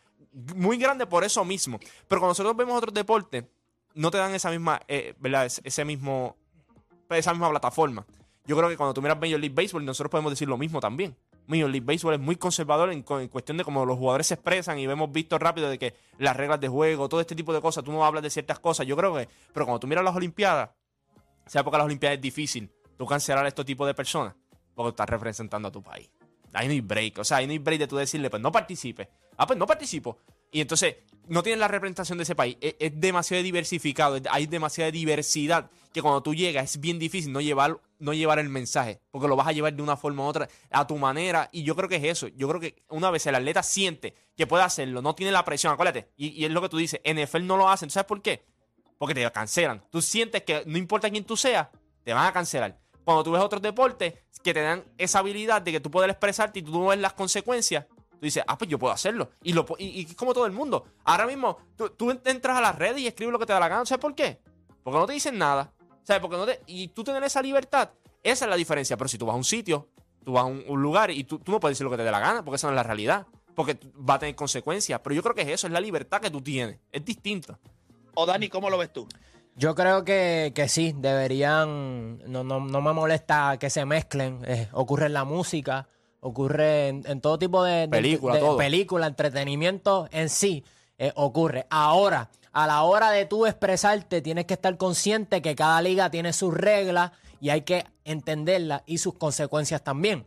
muy 0.57 0.77
grande 0.79 1.07
por 1.07 1.25
eso 1.25 1.45
mismo. 1.45 1.79
Pero 2.09 2.21
cuando 2.21 2.29
nosotros 2.31 2.57
vemos 2.57 2.77
otros 2.77 2.95
deportes, 2.95 3.45
no 3.95 4.11
te 4.11 4.19
dan 4.19 4.35
esa 4.35 4.51
misma, 4.51 4.81
eh, 4.89 5.15
¿verdad? 5.19 5.47
Ese- 5.47 5.85
mismo, 5.85 6.37
esa 7.11 7.33
misma 7.33 7.51
plataforma. 7.51 8.07
Yo 8.45 8.57
creo 8.57 8.69
que 8.69 8.77
cuando 8.77 8.95
tú 8.95 9.03
miras 9.03 9.19
Major 9.21 9.39
League 9.39 9.55
Baseball, 9.55 9.85
nosotros 9.85 10.11
podemos 10.11 10.33
decir 10.33 10.49
lo 10.49 10.57
mismo 10.59 10.81
también. 10.81 11.17
Major 11.47 11.69
League 11.71 11.85
Baseball 11.85 12.15
es 12.15 12.21
muy 12.21 12.37
conservador 12.37 12.91
en, 12.93 13.03
cu- 13.03 13.19
en 13.19 13.29
cuestión 13.29 13.57
de 13.57 13.65
cómo 13.65 13.85
los 13.85 13.99
jugadores 13.99 14.27
se 14.29 14.35
expresan 14.35 14.79
y 14.79 14.85
hemos 14.85 15.11
visto 15.13 15.39
rápido 15.39 15.69
de 15.69 15.79
que 15.79 15.95
las 16.19 16.37
reglas 16.37 16.61
de 16.61 16.69
juego, 16.69 17.09
todo 17.09 17.21
este 17.21 17.35
tipo 17.35 17.53
de 17.53 17.61
cosas, 17.61 17.85
tú 17.85 17.93
no 17.93 18.05
hablas 18.05 18.23
de 18.23 18.31
ciertas 18.31 18.59
cosas. 18.59 18.87
Yo 18.87 18.97
creo 18.97 19.15
que, 19.15 19.29
pero 19.53 19.67
cuando 19.67 19.81
tú 19.81 19.87
miras 19.87 20.05
las 20.05 20.15
Olimpiadas, 20.17 20.71
sea 21.47 21.63
porque 21.65 21.79
las 21.79 21.87
Olimpiadas 21.87 22.17
es 22.17 22.23
difícil 22.23 22.71
tú 22.97 23.07
cancelar 23.07 23.45
a 23.45 23.49
estos 23.49 23.65
tipos 23.67 23.87
de 23.87 23.95
personas 23.95 24.35
porque 24.75 24.91
estás 24.91 25.09
representando 25.09 25.69
a 25.69 25.73
tu 25.73 25.83
país. 25.83 26.09
Ahí 26.53 26.67
no 26.67 26.73
hay 26.73 26.81
break. 26.81 27.19
O 27.19 27.25
sea, 27.25 27.39
ahí 27.39 27.47
no 27.47 27.53
hay 27.53 27.59
break 27.59 27.81
de 27.81 27.87
tú 27.87 27.97
decirle, 27.97 28.31
pues 28.31 28.43
no 28.43 28.53
participe. 28.53 29.09
Ah, 29.37 29.47
pues 29.47 29.59
no 29.59 29.67
participo. 29.67 30.19
Y 30.51 30.61
entonces 30.61 30.97
no 31.29 31.43
tienes 31.43 31.59
la 31.59 31.69
representación 31.69 32.19
de 32.19 32.25
ese 32.25 32.35
país. 32.35 32.57
Es, 32.61 32.77
es 32.79 33.01
demasiado 33.01 33.43
diversificado. 33.43 34.19
Hay 34.31 34.47
demasiada 34.47 34.91
diversidad 34.91 35.71
que 35.93 36.03
cuando 36.03 36.23
tú 36.23 36.35
llegas 36.35 36.65
es 36.65 36.81
bien 36.81 36.99
difícil 36.99 37.33
no 37.33 37.41
llevar, 37.41 37.81
no 37.99 38.13
llevar 38.13 38.39
el 38.39 38.49
mensaje. 38.49 39.01
Porque 39.11 39.29
lo 39.29 39.37
vas 39.37 39.47
a 39.47 39.53
llevar 39.53 39.75
de 39.75 39.83
una 39.83 39.97
forma 39.97 40.25
u 40.25 40.27
otra, 40.27 40.49
a 40.71 40.87
tu 40.87 40.97
manera. 40.97 41.49
Y 41.53 41.63
yo 41.63 41.75
creo 41.75 41.89
que 41.89 41.97
es 41.97 42.05
eso. 42.05 42.29
Yo 42.29 42.49
creo 42.49 42.61
que 42.61 42.83
una 42.89 43.11
vez 43.11 43.27
el 43.27 43.35
atleta 43.35 43.63
siente 43.63 44.15
que 44.37 44.47
puede 44.47 44.65
hacerlo, 44.65 45.01
no 45.01 45.15
tiene 45.15 45.33
la 45.33 45.45
presión, 45.45 45.73
acuérdate. 45.73 46.11
Y, 46.17 46.29
y 46.29 46.45
es 46.45 46.51
lo 46.51 46.61
que 46.61 46.69
tú 46.69 46.77
dices, 46.77 47.01
NFL 47.05 47.47
no 47.47 47.57
lo 47.57 47.69
hacen. 47.69 47.89
¿Tú 47.89 47.95
sabes 47.95 48.07
por 48.07 48.21
qué? 48.21 48.45
Porque 48.99 49.15
te 49.15 49.31
cancelan. 49.33 49.83
Tú 49.91 50.03
sientes 50.03 50.43
que 50.43 50.65
no 50.67 50.77
importa 50.77 51.11
quién 51.11 51.25
tú 51.25 51.37
seas, 51.37 51.69
te 52.05 52.13
van 52.13 52.27
a 52.27 52.33
cancelar. 52.33 52.82
Cuando 53.05 53.25
tú 53.25 53.33
ves 53.33 53.43
otros 53.43 53.63
deportes 53.63 54.15
que 54.43 54.55
te 54.55 54.61
dan 54.61 54.85
esa 54.99 55.21
habilidad 55.21 55.63
de 55.63 55.73
que 55.73 55.81
tú 55.81 55.91
puedes 55.91 56.11
expresarte 56.11 56.61
y 56.61 56.63
tú 56.63 56.73
no 56.73 56.87
ves 56.87 56.99
las 56.99 57.13
consecuencias, 57.13 57.87
tú 57.87 58.21
dices, 58.21 58.45
ah, 58.47 58.57
pues 58.57 58.71
yo 58.71 58.79
puedo 58.79 58.93
hacerlo. 58.93 59.31
Y, 59.43 59.53
lo, 59.53 59.67
y, 59.79 60.07
es 60.09 60.15
como 60.15 60.33
todo 60.35 60.47
el 60.47 60.53
mundo. 60.53 60.85
Ahora 61.05 61.27
mismo, 61.27 61.59
tú, 61.77 61.91
tú 61.91 62.11
entras 62.25 62.57
a 62.57 62.61
las 62.61 62.77
redes 62.77 63.01
y 63.01 63.07
escribes 63.07 63.33
lo 63.33 63.39
que 63.39 63.47
te 63.47 63.53
da 63.53 63.61
la 63.61 63.69
gana. 63.69 63.85
¿Sabes 63.85 64.01
por 64.01 64.15
qué? 64.15 64.41
Porque 64.83 64.99
no 64.99 65.07
te 65.07 65.13
dicen 65.13 65.39
nada. 65.39 65.73
¿Sabes? 66.05 66.21
Porque 66.21 66.37
no 66.37 66.47
te, 66.47 66.61
y 66.67 66.89
tú 66.89 67.05
tener 67.05 67.23
esa 67.25 67.43
libertad, 67.43 67.91
esa 68.23 68.45
es 68.45 68.49
la 68.49 68.57
diferencia. 68.57 68.97
Pero 68.97 69.09
si 69.09 69.19
tú 69.19 69.27
vas 69.27 69.35
a 69.35 69.37
un 69.37 69.45
sitio, 69.45 69.89
tú 70.25 70.33
vas 70.33 70.43
a 70.43 70.47
un, 70.47 70.65
un 70.67 70.83
lugar 70.83 71.11
y 71.11 71.25
tú, 71.25 71.39
tú 71.39 71.53
no 71.53 71.61
puedes 71.61 71.77
decir 71.77 71.85
lo 71.85 71.91
que 71.91 71.97
te 71.97 72.05
dé 72.05 72.11
la 72.11 72.21
gana, 72.21 72.45
porque 72.45 72.57
esa 72.57 72.67
no 72.69 72.73
es 72.73 72.77
la 72.77 72.83
realidad. 72.83 73.27
Porque 73.55 73.79
va 74.09 74.15
a 74.15 74.19
tener 74.19 74.35
consecuencias. 74.35 75.01
Pero 75.03 75.15
yo 75.15 75.23
creo 75.23 75.35
que 75.35 75.43
es 75.43 75.49
eso, 75.49 75.67
es 75.67 75.73
la 75.73 75.81
libertad 75.81 76.21
que 76.21 76.31
tú 76.31 76.41
tienes. 76.41 76.79
Es 76.91 77.05
distinto. 77.05 77.59
O 78.15 78.27
Dani, 78.27 78.49
¿cómo 78.49 78.71
lo 78.71 78.79
ves 78.79 78.93
tú? 78.93 79.07
Yo 79.55 79.75
creo 79.75 80.05
que, 80.05 80.53
que 80.55 80.69
sí, 80.69 80.95
deberían, 80.97 82.19
no, 82.31 82.43
no, 82.43 82.61
no 82.61 82.81
me 82.81 82.93
molesta 82.93 83.59
que 83.59 83.69
se 83.71 83.85
mezclen, 83.85 84.41
eh, 84.47 84.69
ocurre 84.73 85.07
en 85.07 85.13
la 85.13 85.25
música, 85.25 85.89
ocurre 86.21 86.89
en, 86.89 87.03
en 87.07 87.21
todo 87.21 87.39
tipo 87.39 87.63
de, 87.63 87.81
de- 87.83 87.89
Película, 87.89 88.35
de- 88.35 88.41
todo. 88.41 88.57
película, 88.57 89.07
entretenimiento 89.07 90.09
en 90.11 90.31
sí, 90.31 90.65
eh, 90.99 91.13
ocurre. 91.17 91.67
Ahora, 91.69 92.31
a 92.53 92.67
la 92.67 92.83
hora 92.83 93.11
de 93.11 93.27
tú 93.27 93.45
expresarte, 93.47 94.23
tienes 94.23 94.47
que 94.47 94.55
estar 94.55 94.77
consciente 94.79 95.43
que 95.43 95.55
cada 95.55 95.83
liga 95.83 96.11
tiene 96.11 96.33
sus 96.33 96.55
reglas 96.55 97.13
y 97.41 97.51
hay 97.51 97.63
que 97.63 97.85
entenderlas 98.05 98.83
y 98.87 98.99
sus 98.99 99.15
consecuencias 99.15 99.83
también. 99.85 100.27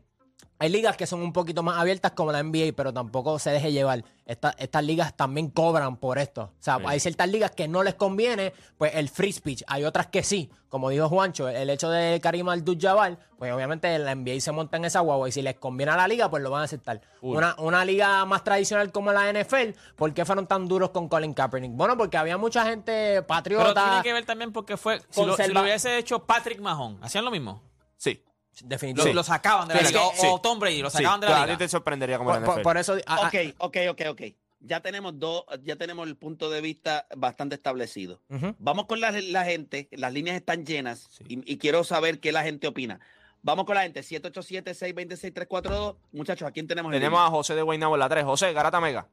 Hay 0.57 0.69
ligas 0.69 0.95
que 0.95 1.05
son 1.05 1.21
un 1.21 1.33
poquito 1.33 1.63
más 1.63 1.77
abiertas 1.77 2.13
como 2.13 2.31
la 2.31 2.39
NBA, 2.39 2.71
pero 2.77 2.93
tampoco 2.93 3.37
se 3.39 3.49
deje 3.49 3.73
llevar. 3.73 4.05
Esta- 4.25 4.55
estas 4.57 4.85
ligas 4.85 5.13
también 5.15 5.49
cobran 5.49 5.97
por 5.97 6.17
esto. 6.17 6.43
O 6.43 6.63
sea, 6.63 6.77
Sí. 6.77 6.83
hay 6.87 6.99
ciertas 7.01 7.27
ligas 7.29 7.51
que 7.51 7.67
no 7.67 7.83
les 7.83 7.95
conviene, 7.95 8.53
pues 8.77 8.95
el 8.95 9.09
free 9.09 9.33
speech. 9.33 9.63
Hay 9.67 9.83
otras 9.83 10.07
que 10.07 10.23
sí. 10.23 10.49
Como 10.69 10.89
dijo 10.89 11.09
Juancho, 11.09 11.49
el 11.49 11.69
hecho 11.69 11.89
de 11.89 12.21
Karim 12.21 12.47
Abdul-Jabbar, 12.47 13.17
pues 13.37 13.51
obviamente 13.51 13.99
la 13.99 14.11
NBA 14.11 14.39
se 14.39 14.53
monta 14.53 14.77
en 14.77 14.85
esa 14.85 15.01
guagua 15.01 15.27
y 15.27 15.33
si 15.33 15.41
les 15.41 15.55
conviene 15.55 15.91
a 15.91 15.97
la 15.97 16.07
liga, 16.07 16.29
pues 16.29 16.41
lo 16.41 16.49
van 16.49 16.61
a 16.61 16.65
aceptar. 16.65 17.01
Una, 17.21 17.55
una 17.59 17.83
liga 17.83 18.23
más 18.25 18.43
tradicional 18.45 18.93
como 18.93 19.11
la 19.11 19.29
NFL, 19.29 19.75
¿por 19.97 20.13
qué 20.13 20.23
fueron 20.23 20.47
tan 20.47 20.67
duros 20.69 20.91
con 20.91 21.09
Colin 21.09 21.33
Kaepernick? 21.33 21.73
Bueno, 21.73 21.97
porque 21.97 22.15
había 22.17 22.37
mucha 22.37 22.65
gente 22.65 23.21
patriota. 23.23 23.73
Pero 23.73 23.87
tiene 23.89 24.03
que 24.03 24.13
ver 24.13 24.25
también 24.25 24.53
porque 24.53 24.77
fue. 24.77 25.01
Si 25.09 25.25
lo, 25.25 25.35
si 25.35 25.51
lo 25.51 25.61
hubiese 25.61 25.97
hecho 25.97 26.19
Patrick 26.25 26.61
Mahon, 26.61 26.97
¿hacían 27.01 27.25
lo 27.25 27.31
mismo? 27.31 27.61
Sí. 28.55 28.63
Lo, 28.63 28.69
Definitivamente. 28.69 29.15
lo 29.15 29.23
sacaban 29.23 29.67
de 29.67 29.73
la 29.75 29.79
Sí, 29.81 29.87
liga. 29.93 30.01
es 30.13 30.23
o, 30.23 30.39
Tom 30.41 30.59
Brady, 30.59 30.81
lo 30.81 30.89
sacaban 30.89 31.19
sí. 31.19 31.21
de 31.21 31.27
la 31.27 31.31
Claro, 31.35 31.45
liga. 31.45 31.53
A 31.55 31.57
ti 31.57 31.63
te 31.65 31.69
sorprendería 31.69 32.17
como 32.17 32.31
Por, 32.31 32.39
la 32.39 32.45
por- 32.45 32.55
NFL. 32.55 32.63
por 32.63 32.77
eso. 32.77 32.95
a- 33.05 33.15
a- 33.15 33.27
Ok, 33.27 33.35
ok, 33.59 33.77
ok, 33.91 34.01
ok. 34.11 34.21
ya 34.61 34.79
tenemos 34.79 35.19
dos, 35.19 35.43
ya 35.63 35.75
tenemos 35.75 36.07
el 36.07 36.15
punto 36.15 36.49
de 36.49 36.61
vista 36.61 37.05
bastante 37.15 37.53
establecido. 37.55 38.19
Ujú. 38.29 38.55
Vamos 38.57 38.85
con 38.85 38.99
la, 38.99 39.11
la 39.11 39.43
gente, 39.45 39.87
las 39.91 40.11
líneas 40.11 40.35
están 40.37 40.65
llenas 40.65 41.07
Sí. 41.11 41.23
y, 41.27 41.53
y 41.53 41.57
quiero 41.57 41.83
saber 41.83 42.19
qué 42.19 42.31
la 42.31 42.41
gente 42.43 42.67
opina. 42.67 42.99
Vamos 43.43 43.65
con 43.65 43.75
la 43.75 43.83
gente, 43.83 44.01
787-626-342. 44.01 45.95
Muchachos, 46.13 46.47
¿a 46.47 46.51
quién 46.51 46.67
tenemos? 46.67 46.91
en 46.91 46.99
Tenemos 46.99 47.19
a 47.19 47.27
José 47.29 47.53
de 47.55 47.61
Guaynabo 47.61 47.95
en 47.95 47.99
la 47.99 48.09
3. 48.09 48.23
José, 48.23 48.53
Garata 48.53 48.79
Mega. 48.81 49.07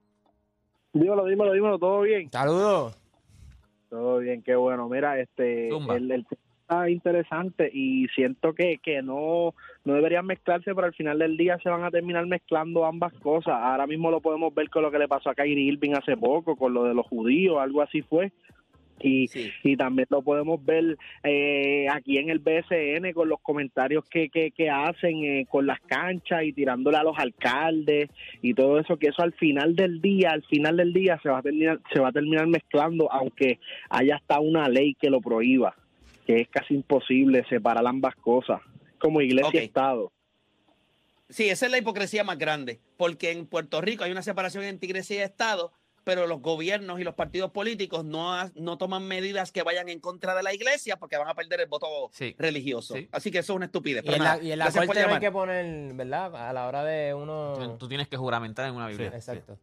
Dímelo, 0.95 1.25
dímelo, 1.27 1.53
dímelo, 1.53 1.79
todo 1.79 2.01
bien. 2.03 2.31
Saludos. 2.31 2.95
Todo 3.91 4.19
bien, 4.19 4.43
qué 4.43 4.55
bueno. 4.55 4.89
Mira, 4.89 5.19
este, 5.21 5.69
el, 5.69 6.11
el 6.13 6.27
está 6.73 6.91
interesante 6.91 7.71
y 7.73 8.07
siento 8.15 8.55
que, 8.55 8.79
que 8.79 9.03
no, 9.03 9.55
no 9.85 9.95
deberían 9.95 10.27
mezclarse, 10.27 10.75
pero 10.75 10.87
al 10.87 10.95
final 10.95 11.19
del 11.19 11.37
día 11.37 11.59
se 11.63 11.69
van 11.69 11.85
a 11.85 11.91
terminar 11.91 12.27
mezclando 12.27 12.85
ambas 12.85 13.13
cosas. 13.15 13.55
Ahora 13.55 13.87
mismo 13.87 14.11
lo 14.11 14.21
podemos 14.21 14.55
ver 14.55 14.71
con 14.71 14.83
lo 14.83 14.91
que 14.91 14.99
le 14.99 15.09
pasó 15.09 15.31
a 15.31 15.35
Kyrie 15.35 15.73
Irving 15.73 15.93
hace 15.93 16.17
poco, 16.17 16.57
con 16.57 16.73
lo 16.73 16.85
de 16.85 16.95
los 16.95 17.07
judíos, 17.07 17.59
algo 17.61 17.83
así 17.83 18.03
fue. 18.03 18.33
Y, 19.05 19.27
Sí. 19.29 19.51
y 19.65 19.77
también 19.77 20.07
lo 20.11 20.23
podemos 20.23 20.65
ver 20.65 20.97
eh, 21.25 21.87
aquí 21.91 22.19
en 22.19 22.31
el 22.31 22.39
BSN 22.39 23.13
con 23.13 23.29
los 23.29 23.41
comentarios 23.41 24.05
que, 24.09 24.29
que, 24.29 24.53
que 24.53 24.71
hacen 24.71 25.25
eh, 25.25 25.47
con 25.51 25.67
las 25.67 25.81
canchas 25.81 26.45
y 26.45 26.53
tirándole 26.53 26.99
a 26.99 27.03
los 27.03 27.19
alcaldes 27.19 28.11
y 28.43 28.55
todo 28.55 28.79
eso 28.79 28.99
que 28.99 29.09
eso 29.09 29.23
al 29.23 29.33
final 29.33 29.75
del 29.75 30.01
día 30.01 30.31
al 30.31 30.45
final 30.45 30.77
del 30.77 30.93
día 30.93 31.19
se 31.21 31.31
va 31.31 31.39
a 31.39 31.43
terminar 31.43 31.81
se 31.93 31.99
va 31.99 32.11
a 32.11 32.13
terminar 32.13 32.47
mezclando 32.47 33.11
aunque 33.11 33.59
haya 33.91 34.17
hasta 34.17 34.39
una 34.39 34.69
ley 34.69 34.95
que 34.95 35.11
lo 35.11 35.21
prohíba 35.21 35.75
que 36.27 36.41
es 36.41 36.49
casi 36.49 36.75
imposible 36.75 37.45
separar 37.49 37.87
ambas 37.87 38.15
cosas 38.17 38.61
como 38.99 39.21
iglesia 39.21 39.61
y 39.63 39.65
estado 39.65 40.13
Sí, 41.29 41.49
esa 41.49 41.65
es 41.67 41.73
la 41.73 41.79
hipocresía 41.79 42.25
más 42.25 42.37
grande, 42.37 42.79
porque 42.99 43.31
en 43.31 43.47
Puerto 43.47 43.81
Rico 43.81 44.05
hay 44.05 44.13
una 44.13 44.23
separación 44.23 44.65
entre 44.65 44.87
iglesia 44.87 45.17
y 45.17 45.21
Estado, 45.21 45.73
pero 46.05 46.27
los 46.27 46.43
gobiernos 46.43 47.01
y 47.01 47.05
los 47.05 47.15
partidos 47.15 47.51
políticos 47.53 48.05
no, 48.05 48.51
no 48.55 48.77
toman 48.77 49.09
medidas 49.09 49.51
que 49.51 49.63
vayan 49.63 49.89
en 49.89 49.99
contra 49.99 50.35
de 50.35 50.43
la 50.43 50.53
iglesia 50.53 50.99
porque 50.99 51.17
van 51.17 51.29
a 51.29 51.35
perder 51.35 51.61
el 51.63 51.69
voto 51.69 51.87
Sí. 52.13 52.35
religioso. 52.39 52.95
Sí. 52.97 53.09
Así 53.13 53.31
que 53.31 53.39
eso 53.39 53.55
es 53.55 53.57
una 53.57 53.65
estupidez. 53.67 54.05
Y 54.05 54.13
en 54.13 54.19
nada, 54.19 54.37
la, 54.37 54.43
y 54.43 54.53
en 54.53 54.59
la 54.59 54.65
gracias 54.67 54.85
por 54.85 54.95
corte 54.95 55.09
no 55.09 55.15
hay 55.15 55.21
que 55.21 55.33
poner, 55.33 55.95
¿verdad? 55.95 56.37
A 56.49 56.53
la 56.53 56.67
hora 56.67 56.85
de 56.85 57.15
uno. 57.15 57.55
Tú, 57.57 57.79
tú 57.79 57.89
tienes 57.89 58.09
que 58.09 58.19
juramentar 58.19 58.69
en 58.69 58.75
una 58.75 58.89
Biblia. 58.89 59.09
Exacto. 59.15 59.59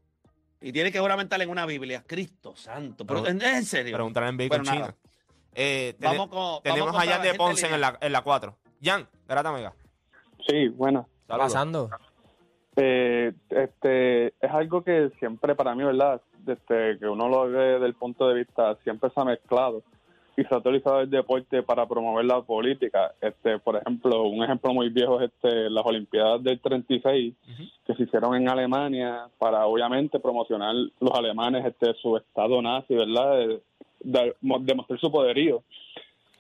Y 0.62 0.72
tiene 0.72 0.92
que 0.92 1.00
juramentar 1.00 1.40
en 1.42 1.50
una 1.52 1.68
Biblia. 1.68 2.04
Cristo 2.08 2.56
santo. 2.56 3.06
Pero, 3.06 3.22
Pero- 3.24 3.32
¿en, 3.36 3.42
en 3.44 3.64
serio? 3.64 3.94
Preguntar 3.94 4.24
en 4.24 4.38
Bacon 4.38 4.50
Bueno, 4.50 4.64
China. 4.64 4.80
nada. 4.80 4.96
Eh, 5.56 5.96
Vamos 6.00 6.28
con, 6.28 6.62
tenemos 6.64 6.94
vamos 6.94 7.04
a 7.08 7.12
Jan 7.12 7.22
de 7.22 7.34
Ponce 7.34 7.74
en 7.74 7.82
la, 7.82 7.98
en 8.02 8.12
la 8.12 8.22
4. 8.22 8.56
Jan, 8.82 9.08
Garata 9.28 9.52
Mega. 9.52 9.74
Sí, 10.48 10.68
bueno. 10.70 11.08
Saludos. 11.28 11.54
Pasando. 11.54 11.90
Eh, 12.76 13.34
este, 13.50 14.28
es 14.28 14.52
algo 14.52 14.84
que 14.84 15.10
siempre 15.20 15.56
para 15.56 15.76
mí, 15.76 15.84
¿verdad? 15.84 16.22
Desde 16.40 16.98
que 16.98 17.08
uno 17.08 17.28
lo 17.28 17.50
ve 17.50 17.74
desde 17.74 17.86
el 17.86 17.94
punto 17.94 18.28
de 18.30 18.36
vista, 18.36 18.76
siempre 18.84 19.10
se 19.10 19.20
ha 19.20 19.26
mezclado 19.26 19.84
y 20.38 20.44
se 20.46 20.56
ha 20.56 20.60
utilizado 20.60 21.02
el 21.02 21.10
deporte 21.10 21.62
para 21.64 21.86
promover 21.86 22.24
la 22.24 22.42
política. 22.42 23.14
Este, 23.20 23.60
por 23.60 23.76
ejemplo, 23.76 24.24
un 24.24 24.42
ejemplo 24.44 24.74
muy 24.74 24.90
viejo 24.90 25.20
es 25.20 25.30
este, 25.34 25.70
las 25.70 25.86
Olimpiadas 25.86 26.42
del 26.42 26.62
36 26.62 27.34
Ujú. 27.44 27.64
que 27.86 27.96
se 27.96 28.04
hicieron 28.04 28.36
en 28.36 28.48
Alemania 28.48 29.28
para 29.38 29.66
obviamente 29.66 30.18
promocionar 30.20 30.74
los 31.00 31.12
alemanes 31.14 31.66
este 31.66 31.94
su 31.96 32.16
estado 32.16 32.62
nazi, 32.62 32.96
¿verdad? 32.96 33.60
De- 34.00 34.36
de- 34.40 34.58
demostrar 34.62 35.00
su 35.00 35.12
poderío. 35.12 35.64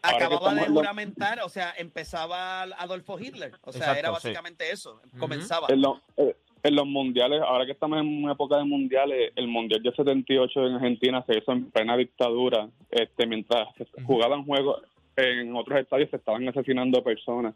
Ahora 0.01 0.27
Acababa 0.27 0.53
de 0.53 0.65
juramentar, 0.67 1.39
o 1.43 1.49
sea, 1.49 1.73
empezaba 1.77 2.61
Adolfo 2.63 3.19
Hitler. 3.19 3.51
O 3.63 3.71
sea, 3.73 3.79
Exacto, 3.81 3.99
era 3.99 4.07
sí. 4.09 4.13
básicamente 4.13 4.71
eso. 4.71 5.01
Comenzaba. 5.19 5.67
En, 5.69 5.81
lo- 5.81 5.99
eh, 6.15 6.35
en 6.63 6.75
los 6.75 6.85
mundiales, 6.87 7.41
ahora 7.41 7.65
que 7.65 7.73
estamos 7.73 7.99
en 7.99 8.23
una 8.23 8.31
época 8.33 8.57
de 8.57 8.63
mundiales, 8.63 9.33
el 9.35 9.47
mundial 9.47 9.83
de 9.83 9.91
78 9.93 10.67
en 10.67 10.73
Argentina 10.75 11.23
se 11.27 11.37
hizo 11.37 11.51
en 11.51 11.69
plena 11.69 11.97
dictadura, 11.97 12.69
este, 12.91 13.27
mientras 13.27 13.67
jugaban 14.05 14.45
juegos 14.45 14.81
en 15.17 15.53
otros 15.55 15.79
estadios 15.79 16.09
se 16.09 16.15
estaban 16.15 16.47
asesinando 16.47 17.03
personas. 17.03 17.53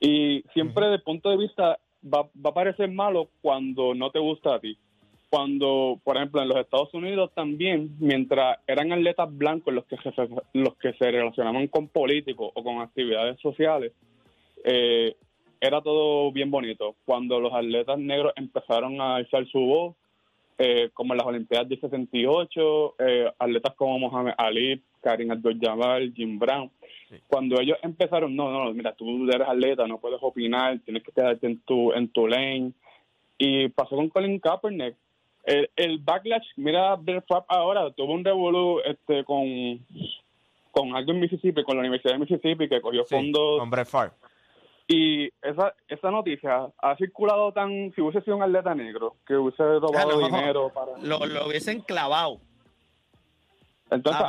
Y 0.00 0.42
siempre 0.54 0.86
desde 0.86 0.96
el 0.96 1.02
punto 1.02 1.28
de 1.30 1.36
vista 1.36 1.78
va, 2.02 2.22
va 2.22 2.50
a 2.50 2.54
parecer 2.54 2.90
malo 2.90 3.28
cuando 3.42 3.94
no 3.94 4.10
te 4.10 4.18
gusta 4.18 4.54
a 4.54 4.60
ti. 4.60 4.78
Cuando, 5.28 6.00
por 6.04 6.16
ejemplo, 6.16 6.40
en 6.40 6.48
los 6.48 6.58
Estados 6.58 6.92
Unidos 6.94 7.30
también, 7.34 7.96
mientras 7.98 8.58
eran 8.66 8.92
atletas 8.92 9.28
blancos 9.36 9.74
los 9.74 9.84
que 9.86 9.96
se, 9.96 10.10
los 10.52 10.76
que 10.76 10.92
se 10.94 11.10
relacionaban 11.10 11.66
con 11.66 11.88
políticos 11.88 12.52
o 12.54 12.62
con 12.62 12.80
actividades 12.80 13.38
sociales, 13.40 13.92
eh, 14.64 15.16
era 15.60 15.80
todo 15.82 16.30
bien 16.32 16.50
bonito. 16.50 16.94
Cuando 17.04 17.40
los 17.40 17.52
atletas 17.52 17.98
negros 17.98 18.32
empezaron 18.36 19.00
a 19.00 19.16
alzar 19.16 19.46
su 19.48 19.58
voz, 19.60 19.96
eh, 20.58 20.90
como 20.94 21.12
en 21.12 21.18
las 21.18 21.26
Olimpiadas 21.26 21.68
de 21.68 21.78
68, 21.78 22.94
eh, 22.98 23.30
atletas 23.38 23.74
como 23.74 23.98
Mohamed 23.98 24.32
Ali, 24.38 24.80
Karim 25.02 25.30
Abdul-Jabbar, 25.32 26.12
Jim 26.14 26.38
Brown, 26.38 26.70
Sí. 27.08 27.16
cuando 27.28 27.60
ellos 27.60 27.78
empezaron, 27.82 28.34
no, 28.34 28.50
no, 28.50 28.72
mira, 28.74 28.92
tú 28.92 29.28
eres 29.30 29.46
atleta, 29.46 29.86
no 29.86 29.98
puedes 29.98 30.18
opinar, 30.22 30.80
tienes 30.80 31.04
que 31.04 31.12
quedarte 31.12 31.46
en 31.46 31.60
tu, 31.60 31.92
en 31.92 32.08
tu 32.08 32.26
lane. 32.26 32.72
Y 33.38 33.68
pasó 33.68 33.94
con 33.96 34.08
Colin 34.08 34.40
Kaepernick. 34.40 34.96
El, 35.46 35.70
el 35.76 35.98
backlash, 35.98 36.44
mira, 36.56 36.96
Favre 36.96 37.44
ahora 37.48 37.90
tuvo 37.92 38.12
un 38.14 38.24
revolú 38.24 38.80
este, 38.84 39.22
con, 39.24 39.46
con 40.72 40.96
algo 40.96 41.12
en 41.12 41.20
Mississippi, 41.20 41.62
con 41.62 41.76
la 41.76 41.80
Universidad 41.82 42.14
de 42.14 42.18
Mississippi, 42.18 42.68
que 42.68 42.80
cogió 42.80 43.04
Sí, 43.04 43.14
fondos 43.14 43.60
con 43.60 43.70
Brett 43.70 43.86
Favre. 43.86 44.10
y 44.88 45.26
esa, 45.42 45.72
esa 45.88 46.10
noticia 46.10 46.68
ha 46.78 46.96
circulado 46.96 47.52
tan, 47.52 47.92
si 47.94 48.00
hubiese 48.00 48.22
sido 48.22 48.36
un 48.36 48.42
atleta 48.42 48.74
negro, 48.74 49.14
que 49.24 49.36
hubiese 49.36 49.62
robado 49.62 50.10
Ah, 50.10 50.18
no. 50.20 50.26
dinero 50.26 50.70
para... 50.74 50.98
Lo, 51.02 51.24
lo 51.24 51.46
hubiesen 51.46 51.80
clavado. 51.80 52.40
Entonces, 53.88 54.20
a 54.20 54.26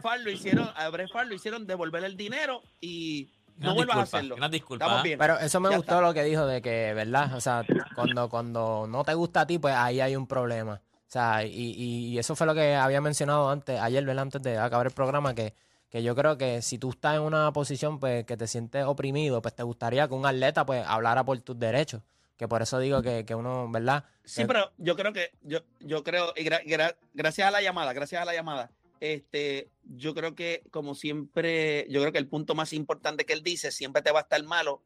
Favre 0.00 0.22
lo 0.24 0.30
hicieron, 0.30 0.66
a 0.74 0.88
Brett 0.88 1.10
Favre 1.12 1.28
lo 1.28 1.34
hicieron 1.34 1.66
devolver 1.66 2.04
el 2.04 2.16
dinero 2.16 2.62
y 2.80 3.28
no 3.58 3.74
vuelvas 3.74 3.96
a 3.96 4.00
disculpas, 4.00 4.14
hacerlo. 4.14 4.36
Estamos 4.74 5.00
¿ah? 5.00 5.02
bien. 5.02 5.18
Pero 5.18 5.38
eso 5.38 5.60
me 5.60 5.70
Ya 5.70 5.76
gustó 5.76 5.92
está. 5.94 6.06
lo 6.06 6.14
que 6.14 6.22
dijo 6.24 6.46
de 6.46 6.60
que, 6.62 6.92
¿verdad? 6.94 7.34
O 7.34 7.40
sea, 7.40 7.64
cuando, 7.94 8.28
cuando 8.28 8.86
no 8.88 9.04
te 9.04 9.14
gusta 9.14 9.42
a 9.42 9.46
ti, 9.46 9.58
pues 9.58 9.74
ahí 9.74 10.00
hay 10.00 10.16
un 10.16 10.26
problema. 10.26 10.74
O 10.74 11.08
sea, 11.10 11.44
y, 11.44 11.50
y- 11.52 12.06
y 12.08 12.18
eso 12.18 12.34
fue 12.36 12.46
lo 12.46 12.54
que 12.54 12.74
había 12.74 13.00
mencionado 13.00 13.48
antes, 13.50 13.80
ayer, 13.80 14.04
¿verdad? 14.04 14.22
Antes 14.22 14.42
de 14.42 14.58
acabar 14.58 14.86
el 14.86 14.92
programa, 14.92 15.34
que, 15.34 15.54
que 15.88 16.02
yo 16.02 16.14
creo 16.16 16.36
que 16.36 16.62
si 16.62 16.78
tú 16.78 16.90
estás 16.90 17.14
en 17.14 17.22
una 17.22 17.52
posición 17.52 18.00
pues 18.00 18.24
que 18.24 18.36
te 18.36 18.46
sientes 18.46 18.84
oprimido, 18.84 19.40
pues 19.40 19.54
te 19.54 19.62
gustaría 19.62 20.08
que 20.08 20.14
un 20.14 20.26
atleta 20.26 20.66
pues 20.66 20.84
hablara 20.86 21.24
por 21.24 21.38
tus 21.40 21.58
derechos. 21.58 22.02
Que 22.36 22.48
por 22.48 22.60
eso 22.60 22.78
digo 22.80 23.00
que, 23.00 23.24
que 23.24 23.34
uno, 23.34 23.70
¿verdad? 23.70 24.04
Sí, 24.24 24.42
Eh, 24.42 24.46
pero 24.46 24.70
yo 24.76 24.94
creo 24.94 25.12
que, 25.14 25.30
yo, 25.42 25.60
yo 25.80 26.04
creo, 26.04 26.34
y 26.36 26.44
gra- 26.44 26.62
gra- 26.64 26.94
gracias 27.14 27.48
a 27.48 27.50
la 27.50 27.62
llamada, 27.62 27.94
gracias 27.94 28.20
a 28.20 28.24
la 28.26 28.34
llamada, 28.34 28.70
este, 29.00 29.70
yo 29.84 30.14
creo 30.14 30.34
que 30.34 30.62
como 30.70 30.94
siempre, 30.94 31.86
yo 31.90 32.00
creo 32.00 32.12
que 32.12 32.18
el 32.18 32.28
punto 32.28 32.54
más 32.54 32.72
importante 32.72 33.24
que 33.24 33.32
él 33.32 33.42
dice 33.42 33.70
siempre 33.70 34.02
te 34.02 34.10
va 34.12 34.20
a 34.20 34.22
estar 34.22 34.42
malo 34.44 34.82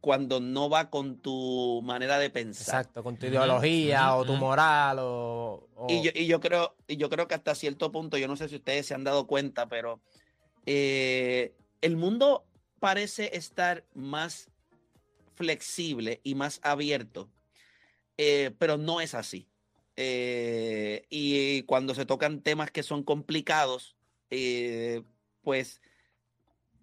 cuando 0.00 0.40
no 0.40 0.68
va 0.68 0.90
con 0.90 1.18
tu 1.18 1.80
manera 1.84 2.18
de 2.18 2.28
pensar. 2.30 2.80
Exacto, 2.80 3.02
con 3.04 3.16
tu 3.16 3.26
ideología 3.26 4.16
o 4.16 4.24
tu 4.24 4.34
moral 4.34 4.98
o... 5.00 5.68
o- 5.76 5.86
Y 5.88 6.02
yo, 6.02 6.10
y 6.14 6.26
yo 6.26 6.40
creo, 6.40 6.76
y 6.88 6.96
yo 6.96 7.08
creo 7.08 7.28
que 7.28 7.34
hasta 7.34 7.54
cierto 7.54 7.92
punto, 7.92 8.16
yo 8.18 8.26
no 8.28 8.36
sé 8.36 8.48
si 8.48 8.56
ustedes 8.56 8.86
se 8.86 8.94
han 8.94 9.04
dado 9.04 9.26
cuenta, 9.26 9.68
pero 9.68 10.00
eh, 10.66 11.54
el 11.80 11.96
mundo 11.96 12.44
parece 12.80 13.36
estar 13.36 13.84
más 13.94 14.48
flexible 15.34 16.20
y 16.24 16.34
más 16.34 16.60
abierto, 16.62 17.30
eh, 18.16 18.50
pero 18.58 18.76
no 18.76 19.00
es 19.00 19.14
así. 19.14 19.48
Eh, 19.96 21.06
y 21.10 21.62
cuando 21.64 21.94
se 21.94 22.06
tocan 22.06 22.42
temas 22.42 22.70
que 22.70 22.82
son 22.82 23.02
complicados, 23.02 23.96
eh, 24.30 25.02
pues 25.42 25.82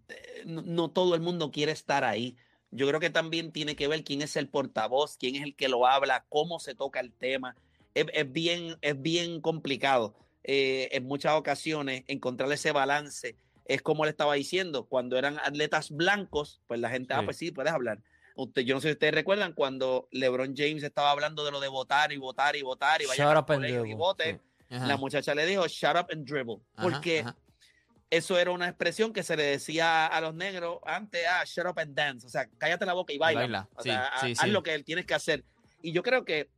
eh, 0.10 0.44
no, 0.46 0.62
no 0.62 0.92
todo 0.92 1.16
el 1.16 1.22
mundo 1.22 1.52
quiere 1.52 1.72
estar 1.72 2.04
ahí. 2.04 2.38
Yo 2.72 2.88
creo 2.88 3.00
que 3.00 3.10
también 3.10 3.52
tiene 3.52 3.76
que 3.76 3.88
ver 3.88 4.04
quién 4.04 4.22
es 4.22 4.36
el 4.36 4.48
portavoz, 4.48 5.18
quién 5.18 5.36
es 5.36 5.44
el 5.44 5.56
que 5.56 5.70
lo 5.70 5.88
habla, 5.88 6.26
cómo 6.30 6.60
se 6.60 6.76
toca 6.76 7.00
el 7.00 7.12
tema. 7.12 7.56
Es, 7.96 8.06
es 8.14 8.32
bien, 8.32 8.78
es 8.82 9.02
bien 9.02 9.42
complicado 9.42 10.16
eh, 10.44 10.90
en 10.94 11.06
muchas 11.06 11.34
ocasiones 11.34 12.04
encontrar 12.08 12.52
ese 12.52 12.72
balance. 12.72 13.36
Es 13.66 13.82
como 13.82 14.06
le 14.06 14.12
estaba 14.12 14.34
diciendo, 14.36 14.86
cuando 14.86 15.18
eran 15.18 15.38
atletas 15.40 15.92
blancos, 15.92 16.62
pues 16.68 16.80
la 16.80 16.90
gente, 16.90 17.14
ah, 17.14 17.22
pues 17.24 17.38
sí, 17.38 17.52
puedes 17.52 17.72
hablar. 17.72 18.00
Usted, 18.42 18.62
yo 18.62 18.76
no 18.76 18.80
sé 18.82 18.88
si 18.90 18.94
ustedes 18.94 19.14
recuerdan 19.14 19.52
cuando 19.54 20.08
LeBron 20.12 20.54
James 20.56 20.82
estaba 20.84 21.12
hablando 21.12 21.44
de 21.44 21.52
lo 21.52 21.60
de 21.60 21.68
votar 21.68 22.14
y 22.14 22.18
votar 22.18 22.56
y 22.56 22.62
votar 22.62 23.02
y 23.02 23.06
and 23.54 23.58
colegio 23.58 23.86
y. 23.86 24.40
Ajá, 24.70 24.88
La 24.88 24.96
muchacha 24.98 25.36
le 25.36 25.46
dijo, 25.46 25.68
shut 25.68 25.96
up 25.98 26.08
and 26.12 26.26
dribble. 26.26 26.58
ajá, 26.76 26.84
porque 26.84 27.20
ajá. 27.20 27.36
eso 28.10 28.40
era 28.40 28.52
una 28.52 28.68
expresión 28.70 29.12
que 29.12 29.24
se 29.24 29.36
le 29.36 29.44
decía 29.44 30.06
a 30.08 30.22
los 30.22 30.34
negros 30.36 30.80
antes, 30.86 31.22
ah, 31.30 31.44
shut 31.46 31.66
up 31.66 31.80
and 31.80 31.94
dance. 31.96 32.26
O 32.26 32.30
sea, 32.30 32.48
cállate 32.58 32.86
la 32.86 32.94
boca 32.94 33.12
y 33.12 33.18
baila. 33.18 33.42
baila, 33.42 33.70
O 33.76 33.82
sí, 33.84 33.90
sea, 33.90 34.12
sí, 34.22 34.34
haz 34.38 34.48
lo 34.50 34.64
que 34.64 34.74
él 34.74 34.86
tienes 34.86 35.06
que 35.06 35.16
hacer. 35.16 35.44
Y 35.82 35.92
yo 35.92 36.02
creo 36.02 36.24
que, 36.24 36.50